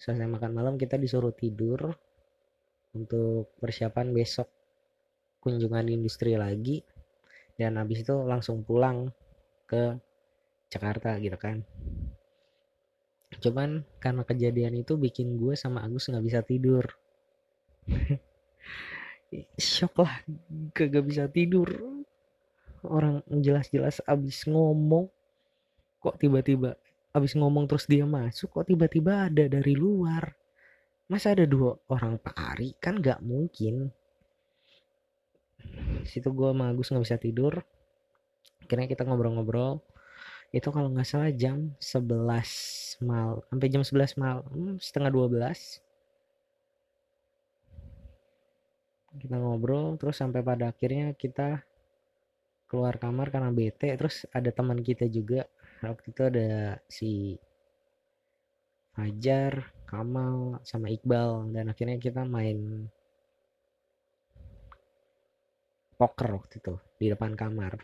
selesai 0.00 0.24
makan 0.24 0.56
malam 0.56 0.74
kita 0.80 0.96
disuruh 0.96 1.36
tidur 1.36 1.92
untuk 2.96 3.52
persiapan 3.60 4.16
besok 4.16 4.48
kunjungan 5.44 5.92
industri 5.92 6.34
lagi. 6.40 6.80
Dan 7.60 7.76
habis 7.76 8.00
itu 8.00 8.16
langsung 8.24 8.64
pulang 8.64 9.12
ke 9.68 10.00
Jakarta 10.72 11.20
gitu 11.20 11.36
kan. 11.36 11.60
Cuman 13.44 13.84
karena 14.00 14.24
kejadian 14.24 14.80
itu 14.80 14.96
bikin 14.96 15.36
gue 15.36 15.52
sama 15.54 15.84
Agus 15.84 16.08
nggak 16.08 16.24
bisa 16.24 16.40
tidur 16.42 16.82
shock 19.58 20.02
lah 20.02 20.22
gak 20.74 21.04
bisa 21.06 21.30
tidur. 21.30 21.70
Orang 22.80 23.22
jelas-jelas 23.28 24.00
abis 24.08 24.48
ngomong 24.48 25.06
kok 26.00 26.16
tiba-tiba 26.16 26.80
abis 27.12 27.36
ngomong 27.36 27.68
terus 27.68 27.84
dia 27.84 28.08
masuk 28.08 28.48
kok 28.54 28.66
tiba-tiba 28.66 29.28
ada 29.28 29.44
dari 29.46 29.74
luar. 29.76 30.34
Masa 31.10 31.34
ada 31.34 31.42
dua 31.44 31.74
orang 31.90 32.22
Pak 32.22 32.36
Ari 32.38 32.78
kan 32.78 33.02
gak 33.02 33.20
mungkin. 33.20 33.90
Situ 36.06 36.30
gue 36.32 36.48
sama 36.54 36.72
Agus 36.72 36.88
nggak 36.88 37.04
bisa 37.04 37.18
tidur. 37.20 37.60
Akhirnya 38.64 38.86
kita 38.86 39.02
ngobrol-ngobrol. 39.04 39.82
Itu 40.50 40.70
kalau 40.74 40.90
nggak 40.90 41.06
salah 41.06 41.30
jam 41.34 41.74
11 41.78 43.02
mal 43.06 43.42
sampai 43.46 43.68
jam 43.70 43.82
11 43.86 44.18
mal 44.18 44.42
hmm, 44.50 44.82
setengah 44.82 45.10
12 45.14 45.89
kita 49.18 49.36
ngobrol 49.42 49.98
terus 49.98 50.22
sampai 50.22 50.46
pada 50.46 50.70
akhirnya 50.70 51.10
kita 51.18 51.66
keluar 52.70 53.02
kamar 53.02 53.34
karena 53.34 53.50
bete 53.50 53.90
terus 53.98 54.30
ada 54.30 54.54
teman 54.54 54.78
kita 54.78 55.10
juga. 55.10 55.50
Waktu 55.82 56.06
itu 56.12 56.22
ada 56.22 56.78
si 56.86 57.12
Fajar, 58.94 59.74
Kamal, 59.88 60.62
sama 60.62 60.86
Iqbal 60.92 61.50
dan 61.50 61.72
akhirnya 61.72 61.98
kita 61.98 62.22
main 62.22 62.86
poker 65.98 66.28
waktu 66.36 66.62
itu 66.62 66.74
di 67.00 67.06
depan 67.10 67.34
kamar. 67.34 67.74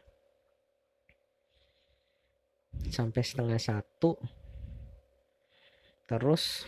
Sampai 2.86 3.26
setengah 3.26 3.58
satu 3.58 4.14
terus 6.06 6.62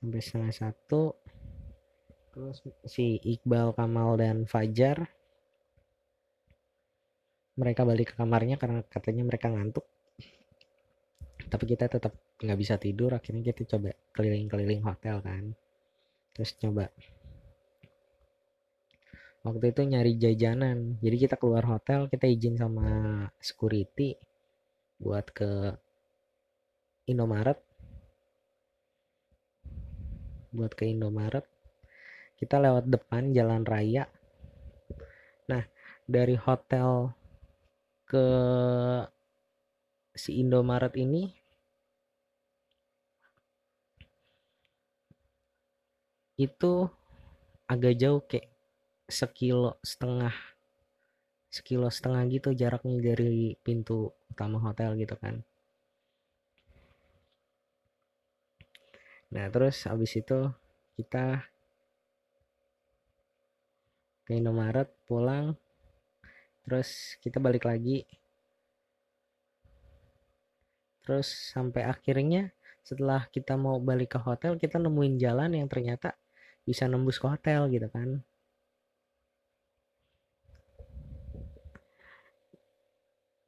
sampai 0.00 0.20
setengah 0.24 0.54
satu 0.56 1.12
terus 2.38 2.62
si 2.86 3.18
Iqbal 3.18 3.74
Kamal 3.74 4.14
dan 4.14 4.46
Fajar 4.46 5.10
mereka 7.58 7.82
balik 7.82 8.14
ke 8.14 8.22
kamarnya 8.22 8.54
karena 8.54 8.86
katanya 8.86 9.26
mereka 9.26 9.50
ngantuk. 9.50 9.82
Tapi 11.50 11.64
kita 11.66 11.90
tetap 11.90 12.14
nggak 12.38 12.58
bisa 12.62 12.78
tidur 12.78 13.10
akhirnya 13.10 13.42
kita 13.42 13.66
coba 13.74 13.90
keliling-keliling 14.14 14.86
hotel 14.86 15.18
kan. 15.18 15.58
Terus 16.38 16.54
coba. 16.62 16.86
Waktu 19.42 19.74
itu 19.74 19.82
nyari 19.90 20.14
jajanan. 20.14 21.02
Jadi 21.02 21.16
kita 21.18 21.34
keluar 21.34 21.66
hotel 21.66 22.06
kita 22.06 22.30
izin 22.30 22.54
sama 22.54 23.26
security 23.42 24.14
buat 25.02 25.26
ke 25.34 25.74
Indomaret. 27.10 27.58
Buat 30.54 30.78
ke 30.78 30.86
Indomaret 30.86 31.57
kita 32.38 32.62
lewat 32.62 32.86
depan 32.86 33.34
jalan 33.34 33.66
raya. 33.66 34.06
Nah 35.50 35.66
dari 36.06 36.38
hotel 36.38 37.12
ke 38.08 38.26
si 40.14 40.40
Indomaret 40.40 40.94
ini 40.94 41.34
itu 46.38 46.86
agak 47.66 47.94
jauh 47.98 48.22
kayak 48.22 48.46
sekilo 49.10 49.76
setengah 49.82 50.32
sekilo 51.50 51.90
setengah 51.90 52.22
gitu 52.30 52.54
jaraknya 52.54 53.02
dari 53.02 53.58
pintu 53.60 54.14
utama 54.30 54.62
hotel 54.62 54.94
gitu 54.94 55.18
kan. 55.18 55.42
Nah 59.34 59.44
terus 59.52 59.84
habis 59.84 60.14
itu 60.16 60.48
kita 60.96 61.44
ke 64.28 64.36
Indomaret 64.36 64.92
pulang. 65.08 65.56
Terus 66.68 67.16
kita 67.24 67.40
balik 67.40 67.64
lagi. 67.64 68.04
Terus 71.00 71.32
sampai 71.56 71.88
akhirnya 71.88 72.52
setelah 72.84 73.24
kita 73.32 73.56
mau 73.56 73.80
balik 73.80 74.16
ke 74.16 74.20
hotel 74.20 74.60
kita 74.60 74.76
nemuin 74.76 75.16
jalan 75.16 75.56
yang 75.56 75.68
ternyata 75.68 76.12
bisa 76.68 76.84
nembus 76.84 77.16
ke 77.16 77.24
hotel 77.24 77.72
gitu 77.72 77.88
kan. 77.88 78.20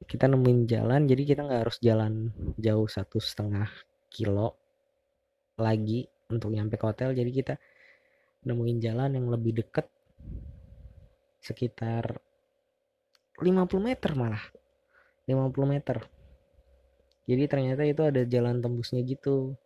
Kita 0.09 0.25
nemuin 0.25 0.65
jalan 0.65 1.05
jadi 1.05 1.21
kita 1.21 1.45
nggak 1.45 1.61
harus 1.69 1.77
jalan 1.77 2.33
jauh 2.57 2.89
satu 2.89 3.21
setengah 3.21 3.69
kilo 4.09 4.57
lagi 5.61 6.09
untuk 6.33 6.49
nyampe 6.49 6.81
ke 6.81 6.85
hotel. 6.89 7.13
Jadi 7.13 7.29
kita 7.29 7.53
nemuin 8.49 8.77
jalan 8.81 9.21
yang 9.21 9.29
lebih 9.29 9.61
deket 9.61 9.85
sekitar 11.41 12.21
50 13.41 13.81
meter 13.81 14.11
malah. 14.13 14.45
50 15.25 15.65
meter. 15.65 15.97
Jadi 17.25 17.43
ternyata 17.49 17.81
itu 17.85 18.01
ada 18.05 18.21
jalan 18.25 18.61
tembusnya 18.61 19.01
gitu. 19.01 19.57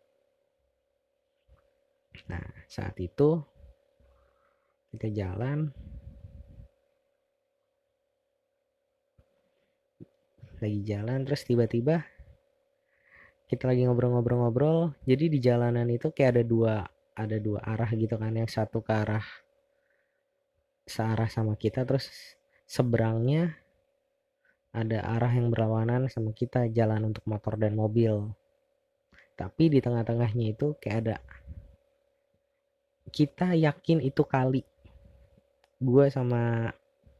Nah 2.32 2.44
saat 2.72 2.96
itu 3.04 3.44
kita 4.96 5.12
jalan. 5.12 5.76
Lagi 10.64 10.80
jalan 10.88 11.28
terus 11.28 11.44
tiba-tiba 11.44 12.08
kita 13.46 13.68
lagi 13.70 13.84
ngobrol-ngobrol-ngobrol. 13.86 14.96
Jadi 15.04 15.36
di 15.36 15.40
jalanan 15.44 15.86
itu 15.92 16.10
kayak 16.16 16.40
ada 16.40 16.44
dua 16.48 16.76
ada 17.16 17.38
dua 17.40 17.60
arah 17.64 17.92
gitu 17.96 18.16
kan 18.20 18.36
yang 18.36 18.48
satu 18.48 18.84
ke 18.84 18.92
arah 18.92 19.24
searah 20.86 21.28
sama 21.28 21.58
kita 21.58 21.82
terus 21.84 22.08
seberangnya 22.70 23.58
ada 24.76 25.02
arah 25.06 25.32
yang 25.34 25.50
berlawanan 25.50 26.08
sama 26.12 26.36
kita 26.36 26.68
jalan 26.70 27.10
untuk 27.10 27.24
motor 27.26 27.56
dan 27.56 27.74
mobil. 27.74 28.32
Tapi 29.36 29.68
di 29.68 29.80
tengah-tengahnya 29.84 30.56
itu 30.56 30.76
kayak 30.80 30.98
ada 31.04 31.16
kita 33.12 33.56
yakin 33.56 34.00
itu 34.04 34.24
kali. 34.24 34.64
Gue 35.80 36.08
sama 36.08 36.72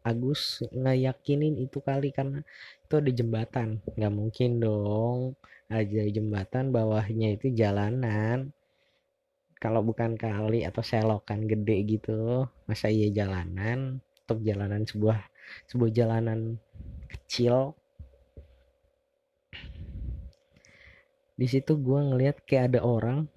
Agus 0.06 0.62
ngeyakinin 0.70 1.58
itu 1.58 1.82
kali 1.82 2.14
karena 2.14 2.46
itu 2.86 2.94
ada 3.02 3.12
jembatan. 3.12 3.82
Nggak 3.98 4.14
mungkin 4.14 4.50
dong 4.62 5.18
ada 5.66 6.04
jembatan 6.14 6.70
bawahnya 6.70 7.36
itu 7.36 7.50
jalanan 7.52 8.55
kalau 9.58 9.82
bukan 9.82 10.20
kali 10.20 10.68
atau 10.68 10.84
selokan 10.84 11.48
gede 11.48 11.78
gitu 11.88 12.46
masa 12.68 12.92
iya 12.92 13.10
jalanan 13.10 14.04
untuk 14.26 14.42
jalanan 14.42 14.84
sebuah 14.84 15.20
sebuah 15.70 15.92
jalanan 15.94 16.58
kecil. 17.06 17.78
Di 21.36 21.48
situ 21.52 21.76
gue 21.76 22.00
ngeliat 22.00 22.42
kayak 22.48 22.74
ada 22.74 22.80
orang 22.82 23.28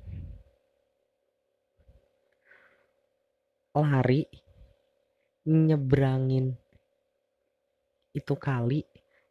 lari 3.79 4.27
nyebrangin 5.47 6.55
itu 8.14 8.35
kali 8.35 8.83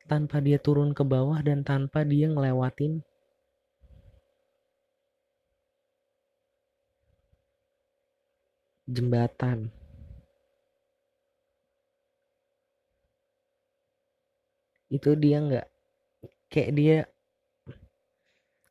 tanpa 0.08 0.40
dia 0.40 0.56
turun 0.60 0.96
ke 0.96 1.04
bawah 1.04 1.40
dan 1.44 1.68
tanpa 1.68 2.08
dia 2.08 2.32
ngelewatin 2.32 3.04
jembatan. 8.88 9.68
Itu 14.88 15.20
dia 15.20 15.44
nggak 15.44 15.68
kayak 16.48 16.72
dia 16.72 16.98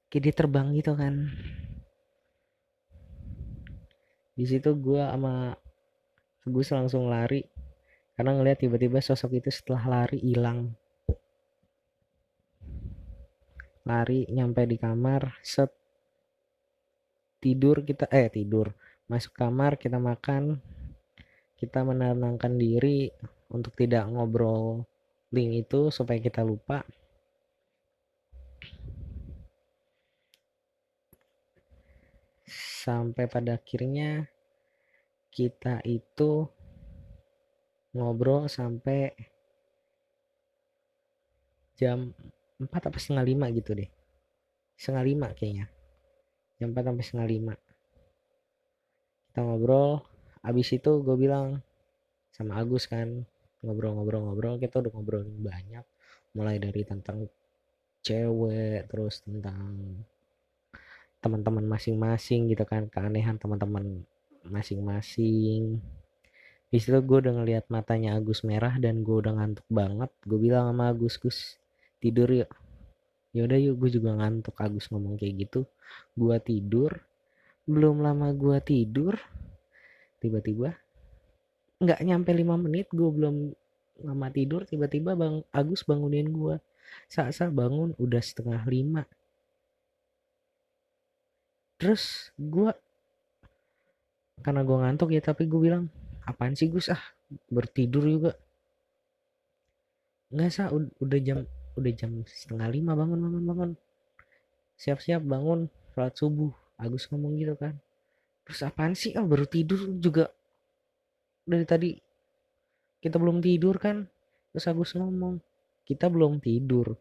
kayak 0.08 0.22
dia 0.24 0.34
terbang 0.34 0.72
gitu 0.72 0.96
kan. 0.96 1.28
Di 4.36 4.44
situ 4.44 4.72
gue 4.76 5.00
sama 5.00 5.56
Gus 6.48 6.72
langsung 6.72 7.12
lari 7.12 7.44
karena 8.16 8.32
ngeliat 8.32 8.58
tiba-tiba 8.64 8.98
sosok 9.04 9.44
itu 9.44 9.52
setelah 9.52 9.84
lari 9.84 10.16
hilang 10.24 10.72
lari 13.86 14.26
nyampe 14.32 14.66
di 14.66 14.80
kamar 14.80 15.38
set 15.44 15.70
tidur 17.38 17.84
kita 17.86 18.10
eh 18.10 18.26
tidur 18.32 18.72
masuk 19.06 19.38
kamar 19.38 19.78
kita 19.78 20.02
makan 20.02 20.58
kita 21.56 21.80
menenangkan 21.80 22.52
diri 22.60 23.08
untuk 23.48 23.72
tidak 23.78 24.04
ngobrol 24.12 24.84
link 25.32 25.66
itu 25.66 25.88
supaya 25.88 26.20
kita 26.20 26.44
lupa. 26.44 26.84
Sampai 32.86 33.26
pada 33.26 33.58
akhirnya 33.58 34.30
kita 35.32 35.82
itu 35.82 36.46
ngobrol 37.96 38.46
sampai 38.46 39.10
jam 41.74 42.12
4 42.60 42.68
apa 42.68 42.98
setengah 43.00 43.24
lima 43.26 43.48
gitu 43.50 43.74
deh. 43.74 43.90
Setengah 44.76 45.04
lima 45.08 45.28
kayaknya. 45.32 45.66
Jam 46.60 46.70
4 46.70 46.84
sampai 46.84 47.04
setengah 47.04 47.28
lima 47.28 47.54
kita 49.36 49.44
ngobrol. 49.44 50.00
Abis 50.40 50.72
itu 50.72 51.04
gue 51.04 51.12
bilang 51.12 51.60
sama 52.32 52.56
Agus 52.56 52.88
kan 52.88 53.28
ngobrol-ngobrol-ngobrol 53.60 54.56
kita 54.56 54.80
udah 54.80 54.88
ngobrolin 54.96 55.44
banyak. 55.44 55.84
Mulai 56.32 56.56
dari 56.56 56.80
tentang 56.88 57.28
cewek 58.00 58.88
terus 58.88 59.20
tentang 59.28 60.00
teman-teman 61.20 61.68
masing-masing 61.68 62.48
gitu 62.48 62.64
kan 62.64 62.88
keanehan 62.88 63.36
teman-teman 63.36 64.08
masing-masing. 64.48 65.84
Di 66.72 66.80
situ 66.80 66.96
gue 67.04 67.18
udah 67.20 67.36
ngeliat 67.36 67.68
matanya 67.68 68.16
Agus 68.16 68.40
merah 68.40 68.72
dan 68.80 69.04
gue 69.04 69.20
udah 69.20 69.36
ngantuk 69.36 69.68
banget. 69.68 70.08
Gue 70.24 70.48
bilang 70.48 70.72
sama 70.72 70.96
Agus 70.96 71.20
Gus 71.20 71.60
tidur 72.00 72.32
yuk. 72.32 72.48
Yaudah 73.36 73.60
yuk 73.60 73.84
gue 73.84 74.00
juga 74.00 74.16
ngantuk 74.16 74.56
Agus 74.56 74.88
ngomong 74.88 75.20
kayak 75.20 75.44
gitu. 75.44 75.68
Gue 76.16 76.40
tidur 76.40 77.04
belum 77.66 78.02
lama 78.02 78.30
gue 78.30 78.58
tidur 78.62 79.18
tiba-tiba 80.22 80.78
nggak 81.82 82.00
nyampe 82.06 82.30
lima 82.32 82.56
menit 82.56 82.88
gue 82.94 83.10
belum 83.10 83.52
lama 84.06 84.26
tidur 84.32 84.64
tiba-tiba 84.64 85.18
bang 85.18 85.44
Agus 85.52 85.84
bangunin 85.84 86.30
gue 86.32 86.56
saat-saat 87.10 87.52
bangun 87.52 87.92
udah 87.98 88.22
setengah 88.22 88.62
lima. 88.66 89.02
Terus 91.76 92.32
gue 92.38 92.72
karena 94.40 94.62
gue 94.64 94.76
ngantuk 94.76 95.10
ya 95.12 95.20
tapi 95.20 95.48
gue 95.48 95.60
bilang 95.60 95.88
apaan 96.24 96.56
sih 96.56 96.68
Gus? 96.72 96.92
Ah 96.92 97.02
bertidur 97.52 98.04
juga. 98.06 98.32
Nggak 100.32 100.50
sah 100.52 100.68
udah 100.72 101.20
jam 101.20 101.44
udah 101.76 101.92
jam 101.92 102.24
setengah 102.24 102.68
lima 102.72 102.96
bangun 102.96 103.20
bangun 103.20 103.44
bangun. 103.44 103.70
Siap-siap 104.76 105.24
bangun 105.24 105.68
sholat 105.92 106.14
subuh 106.16 106.52
Agus 106.76 107.08
ngomong 107.08 107.40
gitu 107.40 107.56
kan. 107.56 107.76
Terus 108.46 108.60
apaan 108.62 108.92
sih? 108.94 109.16
Oh, 109.16 109.26
baru 109.26 109.48
tidur 109.48 109.80
juga. 109.96 110.30
Dari 111.46 111.64
tadi 111.66 111.90
kita 113.00 113.16
belum 113.16 113.40
tidur 113.40 113.80
kan? 113.80 114.06
Terus 114.52 114.66
Agus 114.68 114.92
ngomong 114.94 115.40
kita 115.88 116.06
belum 116.12 116.38
tidur. 116.38 116.94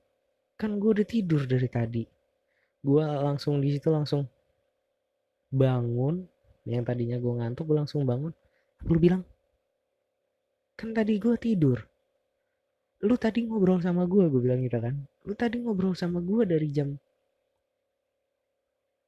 Kan 0.55 0.80
gue 0.80 0.89
udah 1.01 1.07
tidur 1.07 1.43
dari 1.43 1.67
tadi. 1.67 2.03
Gue 2.80 3.03
langsung 3.03 3.59
di 3.59 3.76
situ 3.76 3.91
langsung 3.91 4.23
bangun. 5.51 6.23
Yang 6.65 6.84
tadinya 6.88 7.17
gue 7.19 7.34
ngantuk 7.38 7.69
gue 7.69 7.78
langsung 7.78 8.07
bangun. 8.07 8.34
Lu 8.88 8.97
bilang 8.97 9.21
kan 10.76 10.91
tadi 10.91 11.19
gue 11.19 11.36
tidur. 11.38 11.84
Lu 13.03 13.15
tadi 13.19 13.43
ngobrol 13.45 13.84
sama 13.84 14.07
gue 14.07 14.32
gue 14.32 14.41
bilang 14.41 14.63
gitu 14.63 14.80
kan. 14.80 14.95
Lu 15.28 15.34
tadi 15.36 15.59
ngobrol 15.61 15.93
sama 15.93 16.23
gue 16.23 16.47
dari 16.47 16.71
jam 16.71 16.95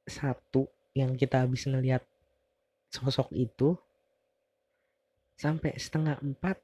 satu 0.08 0.66
yang 0.96 1.14
kita 1.14 1.44
habis 1.44 1.68
ngeliat 1.68 2.02
sosok 2.88 3.30
itu 3.36 3.76
sampai 5.38 5.76
setengah 5.78 6.18
empat 6.18 6.58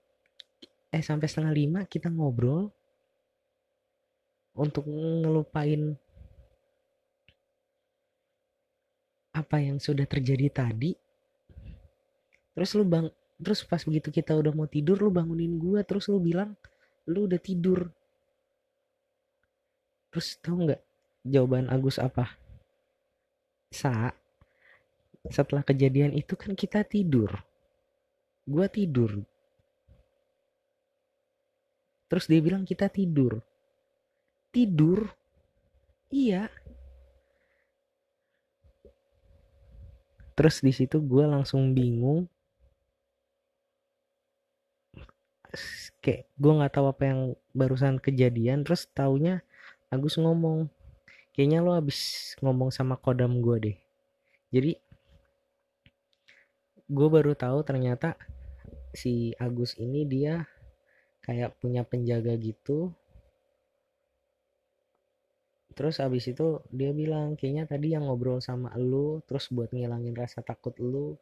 eh 0.90 1.04
sampai 1.04 1.30
setengah 1.30 1.54
lima 1.54 1.80
kita 1.86 2.10
ngobrol 2.10 2.72
untuk 4.54 4.86
ngelupain 4.86 5.94
apa 9.34 9.58
yang 9.58 9.82
sudah 9.82 10.06
terjadi 10.06 10.46
tadi. 10.50 10.94
Terus 12.54 12.70
lu 12.78 12.86
bang 12.86 13.10
terus 13.34 13.66
pas 13.66 13.82
begitu 13.82 14.14
kita 14.14 14.30
udah 14.38 14.54
mau 14.54 14.70
tidur 14.70 14.94
lu 14.94 15.10
bangunin 15.10 15.58
gua 15.58 15.82
terus 15.82 16.06
lu 16.06 16.22
bilang 16.22 16.54
lu 17.10 17.26
udah 17.26 17.38
tidur. 17.42 17.90
Terus 20.14 20.38
tau 20.38 20.54
nggak 20.54 20.82
jawaban 21.26 21.66
Agus 21.66 21.98
apa 21.98 22.43
sa 23.74 24.14
setelah 25.26 25.66
kejadian 25.66 26.14
itu 26.14 26.38
kan 26.38 26.54
kita 26.54 26.86
tidur. 26.86 27.32
Gua 28.46 28.70
tidur. 28.70 29.24
Terus 32.06 32.30
dia 32.30 32.38
bilang 32.38 32.62
kita 32.62 32.86
tidur. 32.86 33.42
Tidur? 34.54 35.10
Iya. 36.14 36.46
Terus 40.34 40.62
di 40.62 40.70
situ 40.74 41.02
gue 41.02 41.24
langsung 41.26 41.74
bingung. 41.74 42.30
Kayak 46.02 46.28
gue 46.36 46.52
nggak 46.52 46.74
tahu 46.74 46.86
apa 46.90 47.02
yang 47.06 47.20
barusan 47.54 47.96
kejadian 48.02 48.66
terus 48.66 48.84
taunya 48.90 49.40
Agus 49.88 50.18
ngomong 50.18 50.66
kayaknya 51.34 51.60
lo 51.60 51.74
habis 51.74 52.32
ngomong 52.38 52.70
sama 52.70 52.94
kodam 52.94 53.42
gue 53.42 53.56
deh. 53.58 53.78
Jadi 54.54 54.78
gue 56.86 57.08
baru 57.10 57.34
tahu 57.34 57.66
ternyata 57.66 58.14
si 58.94 59.34
Agus 59.42 59.74
ini 59.82 60.06
dia 60.06 60.46
kayak 61.26 61.58
punya 61.58 61.82
penjaga 61.82 62.38
gitu. 62.38 62.94
Terus 65.74 65.98
abis 65.98 66.30
itu 66.30 66.62
dia 66.70 66.94
bilang 66.94 67.34
kayaknya 67.34 67.66
tadi 67.66 67.98
yang 67.98 68.06
ngobrol 68.06 68.38
sama 68.38 68.70
lu 68.78 69.18
terus 69.26 69.50
buat 69.50 69.74
ngilangin 69.74 70.14
rasa 70.14 70.38
takut 70.38 70.78
lu 70.78 71.18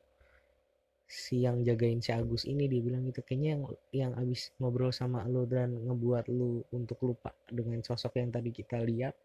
si 1.09 1.41
yang 1.41 1.65
jagain 1.65 2.05
si 2.05 2.13
Agus 2.13 2.45
ini 2.45 2.69
dia 2.69 2.85
bilang 2.85 3.09
gitu. 3.09 3.25
Kayaknya 3.25 3.49
yang 3.57 3.63
yang 3.97 4.13
abis 4.21 4.53
ngobrol 4.61 4.93
sama 4.93 5.25
lu 5.25 5.49
dan 5.49 5.73
ngebuat 5.73 6.29
lu 6.29 6.61
untuk 6.69 7.01
lupa 7.01 7.33
dengan 7.49 7.81
sosok 7.81 8.21
yang 8.21 8.29
tadi 8.29 8.53
kita 8.53 8.77
lihat 8.85 9.17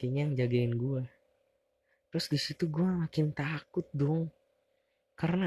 kayaknya 0.00 0.20
yang 0.24 0.34
jagain 0.40 0.72
gue 0.72 1.02
terus 2.10 2.26
di 2.26 2.38
situ 2.42 2.66
gue 2.66 2.82
makin 2.82 3.30
takut 3.30 3.86
dong. 3.94 4.26
Karena 5.14 5.46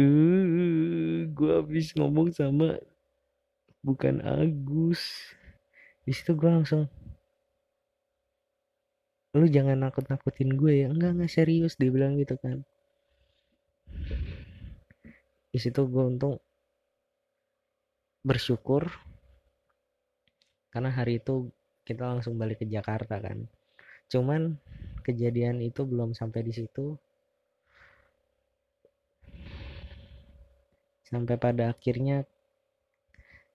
uh, 0.00 1.18
gue 1.28 1.50
habis 1.52 1.92
ngomong 1.92 2.32
sama 2.32 2.80
bukan 3.84 4.24
Agus. 4.24 5.04
Di 6.08 6.16
situ 6.16 6.32
gue 6.32 6.48
langsung 6.48 6.88
lu 9.30 9.46
jangan 9.46 9.78
nakut 9.78 10.08
nakutin 10.08 10.56
gue 10.56 10.86
ya. 10.86 10.88
Enggak 10.88 11.12
enggak 11.14 11.30
serius 11.30 11.76
dia 11.76 11.92
bilang 11.92 12.16
gitu 12.16 12.40
kan. 12.40 12.64
Di 15.50 15.58
situ 15.60 15.84
gue 15.84 16.04
untung 16.08 16.40
bersyukur 18.24 18.86
karena 20.70 20.92
hari 20.92 21.18
itu 21.18 21.50
kita 21.90 22.06
langsung 22.06 22.38
balik 22.38 22.62
ke 22.62 22.66
Jakarta 22.70 23.18
kan. 23.18 23.50
Cuman 24.06 24.54
kejadian 25.02 25.58
itu 25.58 25.82
belum 25.82 26.14
sampai 26.14 26.46
di 26.46 26.54
situ. 26.54 26.94
Sampai 31.10 31.34
pada 31.34 31.74
akhirnya 31.74 32.22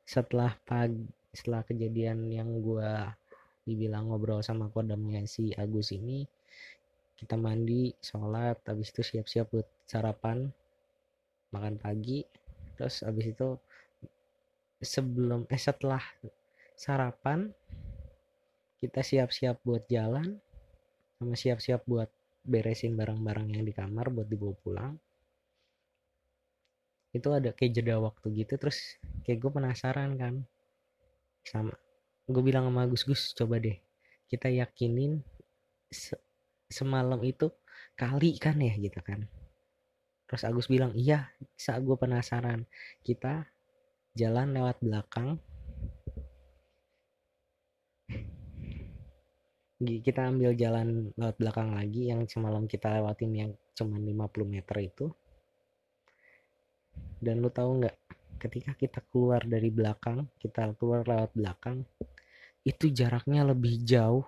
setelah 0.04 0.52
pagi 0.68 1.08
setelah 1.36 1.64
kejadian 1.68 2.32
yang 2.32 2.48
gue 2.64 2.92
dibilang 3.68 4.08
ngobrol 4.08 4.40
sama 4.40 4.72
kodamnya 4.72 5.24
si 5.28 5.52
Agus 5.56 5.92
ini 5.92 6.24
kita 7.16 7.40
mandi 7.40 7.96
sholat 8.04 8.60
habis 8.68 8.92
itu 8.92 9.02
siap-siap 9.04 9.48
buat 9.52 9.68
sarapan 9.88 10.52
makan 11.56 11.80
pagi. 11.80 12.28
Terus 12.76 13.08
habis 13.08 13.32
itu 13.32 13.56
sebelum 14.84 15.48
eh 15.48 15.60
setelah 15.60 16.04
sarapan 16.76 17.56
kita 18.80 19.01
siap-siap 19.01 19.63
buat 19.63 19.88
jalan 19.88 20.39
sama 21.15 21.34
siap-siap 21.34 21.88
buat 21.88 22.11
beresin 22.45 22.93
barang-barang 22.93 23.57
yang 23.57 23.63
di 23.65 23.73
kamar 23.73 24.11
buat 24.13 24.28
dibawa 24.30 24.53
pulang. 24.61 24.93
Itu 27.15 27.32
ada 27.32 27.55
kayak 27.55 27.71
jeda 27.82 27.97
waktu 27.97 28.45
gitu 28.45 28.59
terus 28.59 28.99
kayak 29.23 29.39
gue 29.39 29.51
penasaran 29.51 30.19
kan. 30.19 30.43
Sama 31.47 31.73
gue 32.26 32.43
bilang 32.43 32.67
sama 32.67 32.86
Gus 32.89 33.03
Gus 33.05 33.34
coba 33.38 33.61
deh 33.61 33.78
kita 34.26 34.49
yakinin 34.49 35.21
se 35.93 36.17
semalam 36.65 37.21
itu 37.21 37.53
kali 37.95 38.36
kan 38.41 38.57
ya 38.59 38.76
gitu 38.76 38.99
kan. 38.99 39.23
Terus 40.26 40.41
Agus 40.43 40.67
bilang 40.67 40.91
iya 40.97 41.32
saat 41.55 41.86
gue 41.86 41.95
penasaran. 41.95 42.65
Kita 43.05 43.45
jalan 44.17 44.51
lewat 44.57 44.82
belakang 44.82 45.39
kita 50.02 50.26
ambil 50.28 50.52
jalan 50.58 51.14
lewat 51.16 51.36
belakang 51.38 51.70
lagi 51.78 52.10
yang 52.10 52.26
semalam 52.26 52.66
kita 52.66 52.90
lewatin 52.98 53.32
yang 53.34 53.52
cuma 53.78 54.02
50 54.02 54.46
meter 54.46 54.78
itu. 54.82 55.06
Dan 57.22 57.42
lu 57.42 57.50
tahu 57.54 57.86
nggak 57.86 57.96
ketika 58.42 58.72
kita 58.76 59.00
keluar 59.10 59.42
dari 59.48 59.72
belakang 59.72 60.28
kita 60.38 60.76
keluar 60.76 61.08
lewat 61.08 61.32
belakang 61.34 61.88
itu 62.68 62.92
jaraknya 62.92 63.48
lebih 63.48 63.82
jauh 63.82 64.28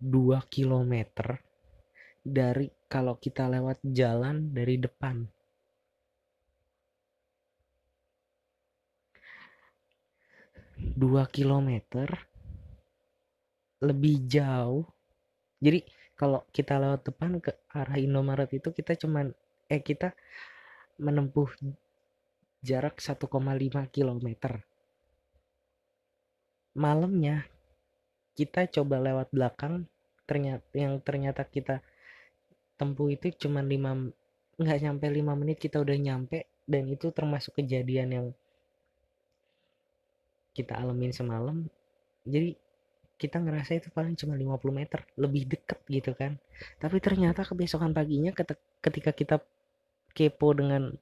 2 0.00 0.38
km 0.48 0.94
dari 2.24 2.72
kalau 2.88 3.20
kita 3.20 3.52
lewat 3.52 3.84
jalan 3.84 4.48
dari 4.56 4.80
depan. 4.80 5.28
Dua 10.74 11.28
kilometer 11.30 12.33
lebih 13.82 14.22
jauh 14.28 14.86
jadi 15.64 15.80
kalau 16.14 16.46
kita 16.54 16.78
lewat 16.78 17.10
depan 17.10 17.42
ke 17.42 17.56
arah 17.74 17.98
Indomaret 17.98 18.52
itu 18.54 18.70
kita 18.70 18.94
cuman 18.94 19.34
eh 19.66 19.82
kita 19.82 20.14
menempuh 21.00 21.50
jarak 22.62 23.02
1,5 23.02 23.28
km. 23.90 24.28
Malamnya 26.74 27.48
kita 28.34 28.66
coba 28.70 28.98
lewat 28.98 29.28
belakang 29.30 29.86
ternyata 30.24 30.64
yang 30.74 30.98
ternyata 31.02 31.42
kita 31.46 31.84
tempuh 32.74 33.12
itu 33.12 33.30
cuma 33.46 33.62
5 33.62 34.58
nggak 34.58 34.78
nyampe 34.82 35.06
5 35.06 35.40
menit 35.40 35.58
kita 35.60 35.78
udah 35.78 35.94
nyampe 35.94 36.50
dan 36.66 36.90
itu 36.90 37.14
termasuk 37.14 37.60
kejadian 37.62 38.08
yang 38.10 38.26
kita 40.56 40.74
alamin 40.74 41.14
semalam 41.14 41.70
jadi 42.26 42.58
kita 43.14 43.38
ngerasa 43.38 43.78
itu 43.78 43.88
paling 43.94 44.18
cuma 44.18 44.34
50 44.34 44.74
meter 44.74 45.00
lebih 45.16 45.46
deket 45.46 45.78
gitu 45.86 46.12
kan. 46.18 46.36
Tapi 46.82 46.98
ternyata 46.98 47.46
kebesokan 47.46 47.94
paginya 47.94 48.34
ketika 48.82 49.10
kita 49.14 49.36
kepo 50.14 50.54
dengan 50.54 50.94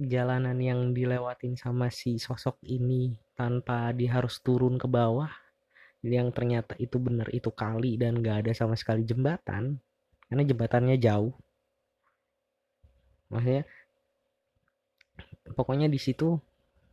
jalanan 0.00 0.56
yang 0.56 0.96
dilewatin 0.96 1.60
sama 1.60 1.92
si 1.92 2.16
sosok 2.16 2.56
ini 2.64 3.12
tanpa 3.36 3.92
dia 3.92 4.16
harus 4.16 4.40
turun 4.40 4.80
ke 4.80 4.88
bawah 4.88 5.28
yang 6.00 6.32
ternyata 6.32 6.72
itu 6.80 6.96
benar 6.96 7.28
itu 7.28 7.52
kali 7.52 8.00
dan 8.00 8.24
gak 8.24 8.48
ada 8.48 8.52
sama 8.56 8.72
sekali 8.72 9.04
jembatan 9.04 9.76
karena 10.32 10.42
jembatannya 10.48 10.96
jauh. 10.96 11.36
Maksudnya 13.28 13.68
pokoknya 15.52 15.92
di 15.92 16.00
situ 16.00 16.40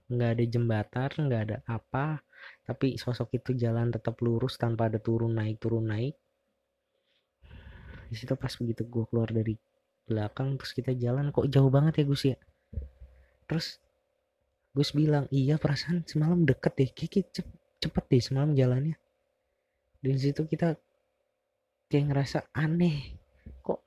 nggak 0.08 0.30
ada 0.40 0.46
jembatan 0.48 1.12
nggak 1.28 1.42
ada 1.50 1.58
apa 1.68 2.24
tapi 2.68 3.00
sosok 3.00 3.40
itu 3.40 3.56
jalan 3.56 3.88
tetap 3.96 4.20
lurus 4.20 4.60
tanpa 4.60 4.92
ada 4.92 5.00
turun 5.00 5.32
naik 5.40 5.56
turun 5.64 5.88
naik. 5.88 6.20
Di 8.12 8.16
situ 8.20 8.36
pas 8.36 8.52
begitu 8.60 8.84
gue 8.84 9.08
keluar 9.08 9.32
dari 9.32 9.56
belakang 10.04 10.60
terus 10.60 10.76
kita 10.76 10.92
jalan 10.92 11.32
kok 11.32 11.48
jauh 11.48 11.72
banget 11.72 12.04
ya 12.04 12.06
Gus 12.12 12.24
ya? 12.28 12.38
Terus 13.48 13.80
Gus 14.76 14.92
bilang 14.92 15.32
iya 15.32 15.56
perasaan 15.56 16.04
semalam 16.04 16.44
deket 16.44 16.76
deh 16.76 16.92
Kiki 16.92 17.24
cepet 17.80 18.04
deh 18.12 18.20
semalam 18.20 18.52
jalannya. 18.52 19.00
Di 20.04 20.12
situ 20.20 20.44
kita 20.44 20.76
kayak 21.88 22.06
ngerasa 22.12 22.52
aneh 22.52 23.16
kok 23.64 23.80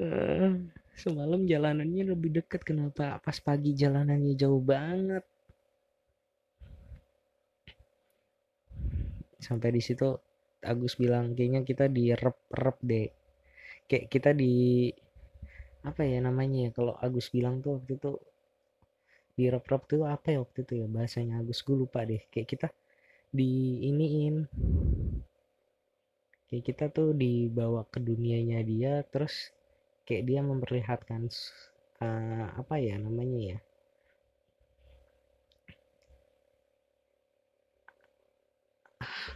uh, 0.00 0.56
semalam 0.96 1.44
jalanannya 1.44 2.16
lebih 2.16 2.40
deket 2.40 2.64
kenapa 2.64 3.20
pas 3.20 3.36
pagi 3.44 3.76
jalanannya 3.76 4.32
jauh 4.32 4.64
banget 4.64 5.20
sampai 9.44 9.68
di 9.76 9.82
situ 9.84 10.08
Agus 10.64 10.96
bilang 10.96 11.36
kayaknya 11.36 11.60
kita 11.60 11.92
di 11.92 12.16
rep-rep 12.16 12.78
deh. 12.80 13.08
Kayak 13.84 14.06
kita 14.08 14.30
di 14.32 14.88
apa 15.84 16.00
ya 16.08 16.24
namanya 16.24 16.68
ya 16.68 16.70
kalau 16.72 16.96
Agus 16.96 17.28
bilang 17.28 17.60
tuh 17.60 17.76
waktu 17.76 18.00
itu 18.00 18.16
di 19.36 19.44
rep 19.52 19.66
rep 19.68 19.82
tuh 19.84 20.08
apa 20.08 20.32
ya 20.32 20.38
waktu 20.40 20.64
itu 20.64 20.72
ya 20.80 20.86
bahasanya 20.88 21.44
Agus 21.44 21.60
gue 21.60 21.76
lupa 21.76 22.00
deh. 22.08 22.24
Kayak 22.32 22.48
kita 22.56 22.68
di 23.34 23.84
iniin 23.92 24.48
kayak 26.48 26.64
kita 26.70 26.84
tuh 26.94 27.10
dibawa 27.12 27.82
ke 27.90 27.98
dunianya 27.98 28.62
dia 28.62 29.02
terus 29.10 29.50
kayak 30.06 30.22
dia 30.22 30.40
memperlihatkan 30.40 31.26
uh, 31.98 32.46
apa 32.54 32.78
ya 32.78 32.94
namanya 32.94 33.58
ya 33.58 33.58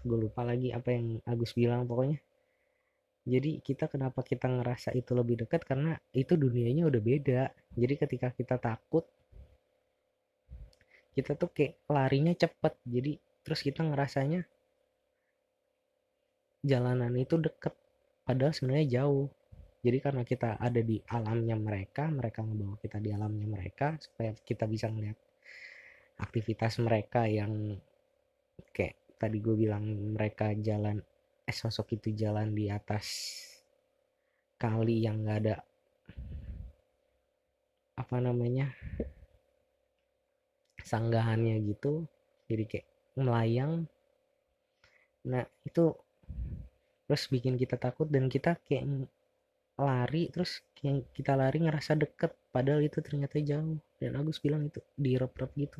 gue 0.04 0.18
lupa 0.18 0.42
lagi 0.44 0.72
apa 0.74 0.94
yang 0.94 1.20
Agus 1.24 1.52
bilang 1.54 1.84
pokoknya. 1.84 2.18
Jadi 3.28 3.60
kita 3.60 3.92
kenapa 3.92 4.24
kita 4.24 4.48
ngerasa 4.48 4.96
itu 4.96 5.12
lebih 5.12 5.44
dekat? 5.44 5.68
Karena 5.68 5.92
itu 6.16 6.32
dunianya 6.32 6.88
udah 6.88 7.02
beda. 7.02 7.42
Jadi 7.76 7.94
ketika 8.00 8.32
kita 8.32 8.56
takut 8.56 9.04
kita 11.12 11.34
tuh 11.34 11.50
kayak 11.52 11.82
larinya 11.92 12.32
cepet. 12.32 12.74
Jadi 12.88 13.20
terus 13.44 13.60
kita 13.60 13.84
ngerasanya 13.84 14.46
jalanan 16.64 17.12
itu 17.20 17.36
deket 17.36 17.76
padahal 18.24 18.56
sebenarnya 18.56 19.02
jauh. 19.02 19.28
Jadi 19.78 19.98
karena 20.02 20.22
kita 20.26 20.58
ada 20.58 20.80
di 20.82 20.98
alamnya 21.12 21.54
mereka 21.54 22.08
mereka 22.10 22.42
ngebawa 22.42 22.80
kita 22.80 22.98
di 22.98 23.14
alamnya 23.14 23.46
mereka 23.46 23.94
supaya 24.00 24.34
kita 24.34 24.64
bisa 24.66 24.90
ngeliat 24.90 25.18
aktivitas 26.18 26.82
mereka 26.82 27.30
yang 27.30 27.78
tadi 29.18 29.42
gue 29.42 29.54
bilang 29.58 29.84
mereka 30.14 30.54
jalan 30.54 31.02
eh 31.48 31.56
sosok 31.56 31.98
itu 31.98 32.14
jalan 32.14 32.54
di 32.54 32.70
atas 32.70 33.06
kali 34.58 35.02
yang 35.02 35.22
nggak 35.26 35.38
ada 35.42 35.56
apa 37.98 38.16
namanya 38.22 38.70
sanggahannya 40.86 41.60
gitu 41.68 42.06
jadi 42.48 42.64
kayak 42.64 42.88
melayang. 43.18 43.84
Nah 45.28 45.44
itu 45.66 45.92
terus 47.04 47.24
bikin 47.28 47.60
kita 47.60 47.76
takut 47.76 48.08
dan 48.08 48.30
kita 48.32 48.56
kayak 48.64 49.08
lari 49.78 50.32
terus 50.32 50.64
kayak 50.74 51.10
kita 51.12 51.36
lari 51.36 51.58
ngerasa 51.62 51.98
deket 51.98 52.32
padahal 52.54 52.80
itu 52.80 52.98
ternyata 53.04 53.36
jauh. 53.42 53.76
Dan 54.00 54.16
Agus 54.16 54.40
bilang 54.40 54.64
itu 54.64 54.80
di 54.96 55.18
rep-rep 55.18 55.52
gitu 55.58 55.78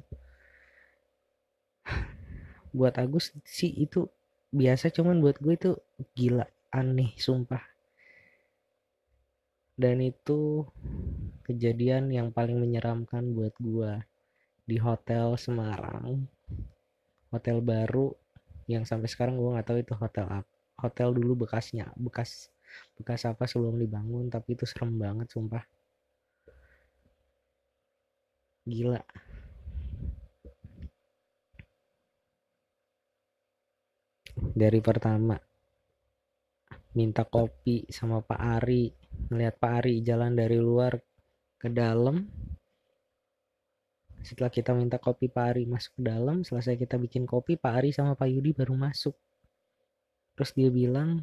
buat 2.79 2.95
Agus 3.03 3.35
sih 3.43 3.75
itu 3.75 4.07
biasa 4.55 4.95
cuman 4.95 5.19
buat 5.19 5.43
gue 5.43 5.55
itu 5.59 5.71
gila 6.15 6.47
aneh 6.71 7.11
sumpah. 7.19 7.61
Dan 9.79 9.99
itu 10.03 10.67
kejadian 11.43 12.11
yang 12.15 12.31
paling 12.31 12.59
menyeramkan 12.59 13.35
buat 13.35 13.55
gue 13.59 13.99
di 14.63 14.79
hotel 14.79 15.35
Semarang. 15.35 16.27
Hotel 17.35 17.59
baru 17.59 18.15
yang 18.71 18.87
sampai 18.87 19.11
sekarang 19.11 19.35
gue 19.35 19.51
nggak 19.59 19.67
tahu 19.67 19.79
itu 19.83 19.95
hotel 19.99 20.27
apa 20.29 20.59
hotel 20.79 21.11
dulu 21.11 21.45
bekasnya 21.45 21.91
bekas 21.99 22.53
bekas 22.95 23.27
apa 23.27 23.49
sebelum 23.51 23.81
dibangun 23.81 24.31
tapi 24.31 24.55
itu 24.55 24.69
serem 24.69 24.95
banget 24.95 25.27
sumpah. 25.33 25.65
Gila 28.69 29.01
dari 34.59 34.83
pertama 34.83 35.39
minta 36.99 37.23
kopi 37.23 37.87
sama 37.87 38.19
Pak 38.19 38.41
Ari. 38.59 38.91
Melihat 39.31 39.55
Pak 39.63 39.73
Ari 39.83 40.03
jalan 40.03 40.35
dari 40.35 40.59
luar 40.59 40.99
ke 41.55 41.71
dalam. 41.71 42.27
Setelah 44.19 44.51
kita 44.51 44.75
minta 44.75 44.99
kopi 44.99 45.31
Pak 45.31 45.55
Ari 45.55 45.65
masuk 45.71 46.03
ke 46.03 46.03
dalam. 46.03 46.43
Selesai 46.43 46.75
kita 46.75 46.99
bikin 46.99 47.23
kopi 47.23 47.55
Pak 47.55 47.73
Ari 47.79 47.91
sama 47.95 48.19
Pak 48.19 48.27
Yudi 48.27 48.51
baru 48.51 48.75
masuk. 48.75 49.15
Terus 50.35 50.51
dia 50.59 50.71
bilang 50.75 51.23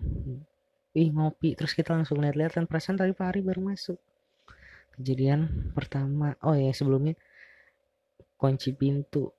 ih 0.96 1.12
ngopi. 1.12 1.60
Terus 1.60 1.76
kita 1.76 1.92
langsung 1.92 2.24
lihat-lihat 2.24 2.56
kan 2.56 2.66
perasaan 2.72 2.96
tadi 2.96 3.12
Pak 3.12 3.28
Ari 3.36 3.42
baru 3.44 3.60
masuk. 3.68 4.00
Kejadian 4.96 5.72
pertama. 5.76 6.40
Oh 6.40 6.56
ya 6.56 6.72
sebelumnya 6.72 7.20
kunci 8.40 8.72
pintu 8.72 9.32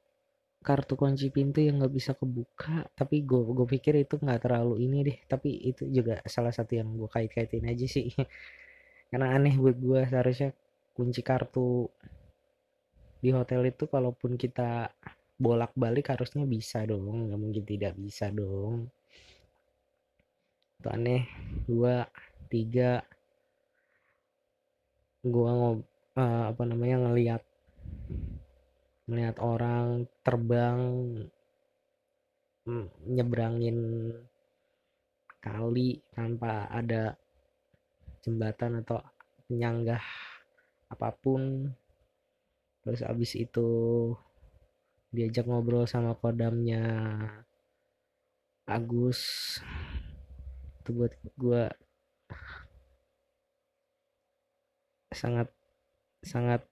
kartu 0.66 0.98
kunci 0.98 1.30
pintu 1.30 1.62
yang 1.62 1.78
nggak 1.78 1.94
bisa 1.94 2.12
kebuka 2.18 2.82
tapi 2.98 3.22
gue 3.22 3.40
gue 3.54 3.66
pikir 3.78 3.94
itu 4.02 4.18
nggak 4.18 4.40
terlalu 4.42 4.82
ini 4.82 4.98
deh 5.06 5.18
tapi 5.30 5.50
itu 5.70 5.86
juga 5.86 6.18
salah 6.26 6.50
satu 6.50 6.74
yang 6.74 6.88
gue 6.98 7.06
kait-kaitin 7.06 7.70
aja 7.70 7.86
sih. 7.86 8.10
Karena 9.10 9.38
aneh 9.38 9.54
buat 9.54 9.78
gue 9.78 10.00
seharusnya 10.10 10.50
kunci 10.96 11.22
kartu 11.22 11.86
di 13.22 13.30
hotel 13.30 13.62
itu 13.70 13.86
kalaupun 13.86 14.34
kita 14.34 14.90
bolak-balik 15.36 16.08
harusnya 16.12 16.48
bisa 16.48 16.82
dong 16.88 17.30
nggak 17.30 17.40
mungkin 17.40 17.64
tidak 17.64 17.94
bisa 17.94 18.32
dong. 18.34 18.90
Itu 20.80 20.88
aneh. 20.90 21.22
Dua 21.68 22.04
tiga. 22.52 23.02
Gua 25.26 25.50
ngob 25.50 25.78
uh, 26.16 26.44
apa 26.54 26.62
namanya 26.64 26.96
ngelihat 27.08 27.42
melihat 29.06 29.38
orang 29.38 30.10
terbang 30.26 30.82
mm, 32.66 32.86
nyebrangin 33.06 33.78
kali 35.38 36.02
tanpa 36.10 36.66
ada 36.66 37.14
jembatan 38.26 38.82
atau 38.82 38.98
penyanggah 39.46 40.02
apa 40.90 41.14
pun. 41.14 41.70
Terus 42.82 43.02
abis 43.06 43.38
itu 43.38 43.70
diajak 45.14 45.46
ngobrol 45.46 45.86
sama 45.86 46.18
kodamnya 46.18 46.82
Agus. 48.66 49.22
Itu 50.82 50.90
buat 50.90 51.14
gue 51.38 51.70
sangat 55.14 55.48
sangat 56.26 56.66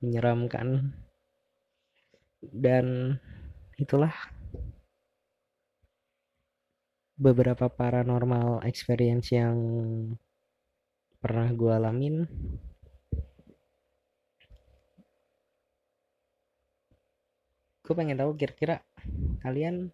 menyeramkan. 0.00 0.94
Dan 2.44 3.16
itulah 3.80 4.12
beberapa 7.14 7.70
paranormal 7.70 8.66
experience 8.66 9.30
yang 9.30 9.56
pernah 11.22 11.48
gue 11.54 11.72
alamin. 11.72 12.16
Gue 17.84 17.94
pengen 17.94 18.16
tahu 18.16 18.32
kira-kira 18.36 18.80
kalian 19.44 19.92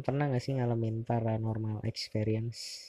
pernah 0.00 0.32
gak 0.32 0.40
sih 0.40 0.56
ngalamin 0.56 1.04
paranormal 1.04 1.84
experience 1.84 2.88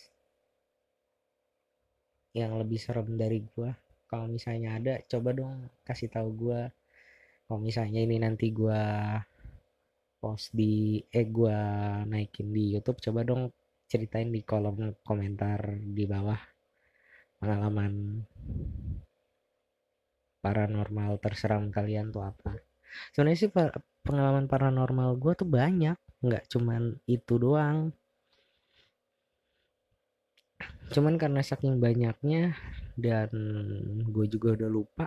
yang 2.31 2.55
lebih 2.55 2.79
serem 2.79 3.19
dari 3.19 3.43
gue 3.43 3.90
kalau 4.11 4.27
misalnya 4.27 4.75
ada 4.75 4.93
coba 5.07 5.31
dong 5.31 5.71
kasih 5.87 6.11
tahu 6.11 6.29
gue 6.35 6.61
kalau 7.47 7.59
misalnya 7.63 8.03
ini 8.03 8.19
nanti 8.19 8.51
gue 8.51 8.83
post 10.19 10.51
di 10.51 10.99
eh 11.07 11.25
gue 11.31 11.57
naikin 12.11 12.51
di 12.51 12.75
YouTube 12.75 12.99
coba 12.99 13.23
dong 13.23 13.55
ceritain 13.87 14.27
di 14.27 14.43
kolom 14.43 14.91
komentar 15.07 15.79
di 15.79 16.03
bawah 16.03 16.39
pengalaman 17.39 18.23
paranormal 20.41 21.21
terseram 21.21 21.69
kalian 21.69 22.09
tuh 22.09 22.25
apa. 22.25 22.57
Sebenarnya 23.13 23.39
sih 23.47 23.51
pengalaman 24.03 24.49
paranormal 24.49 25.15
gue 25.15 25.33
tuh 25.37 25.47
banyak 25.47 25.95
nggak 26.21 26.43
cuman 26.51 26.97
itu 27.07 27.33
doang. 27.37 27.93
Cuman 30.91 31.15
karena 31.15 31.39
saking 31.39 31.79
banyaknya 31.79 32.57
dan 33.01 33.29
gue 34.05 34.25
juga 34.29 34.53
udah 34.53 34.69
lupa. 34.69 35.05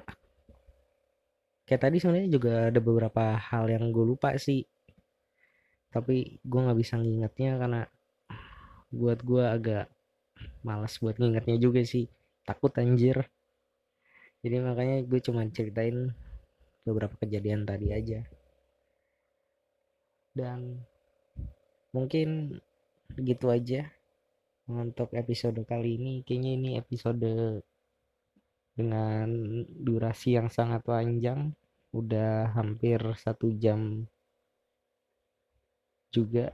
Kayak 1.64 1.82
tadi 1.88 1.96
sebenarnya 1.96 2.28
juga 2.28 2.52
ada 2.68 2.80
beberapa 2.82 3.38
hal 3.38 3.70
yang 3.72 3.88
gue 3.88 4.04
lupa 4.04 4.36
sih. 4.36 4.66
Tapi 5.88 6.42
gue 6.42 6.60
nggak 6.60 6.78
bisa 6.82 6.98
ngingetnya 7.00 7.56
karena 7.56 7.80
buat 8.90 9.22
gue 9.22 9.44
agak 9.46 9.86
malas 10.66 10.98
buat 11.00 11.16
ngingetnya 11.16 11.56
juga 11.56 11.80
sih. 11.86 12.10
Takut 12.44 12.74
anjir. 12.76 13.24
Jadi 14.44 14.60
makanya 14.60 15.00
gue 15.08 15.20
cuma 15.24 15.40
ceritain 15.48 16.12
beberapa 16.84 17.16
kejadian 17.16 17.64
tadi 17.64 17.96
aja. 17.96 18.20
Dan 20.36 20.84
mungkin 21.96 22.58
gitu 23.16 23.48
aja 23.48 23.88
untuk 24.68 25.16
episode 25.16 25.64
kali 25.64 25.96
ini. 25.96 26.14
Kayaknya 26.26 26.50
ini 26.60 26.70
episode 26.76 27.24
dengan 28.74 29.30
durasi 29.66 30.34
yang 30.34 30.50
sangat 30.50 30.82
panjang 30.82 31.54
udah 31.94 32.50
hampir 32.58 32.98
satu 33.14 33.54
jam 33.54 34.10
juga. 36.10 36.50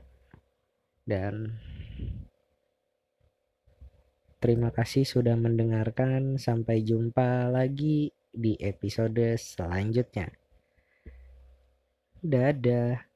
Dan 1.01 1.57
terima 4.37 4.69
kasih 4.69 5.05
sudah 5.05 5.33
mendengarkan. 5.33 6.37
Sampai 6.37 6.85
jumpa 6.85 7.49
lagi 7.49 8.13
di 8.31 8.53
episode 8.61 9.35
selanjutnya. 9.35 10.29
Dadah 12.21 13.10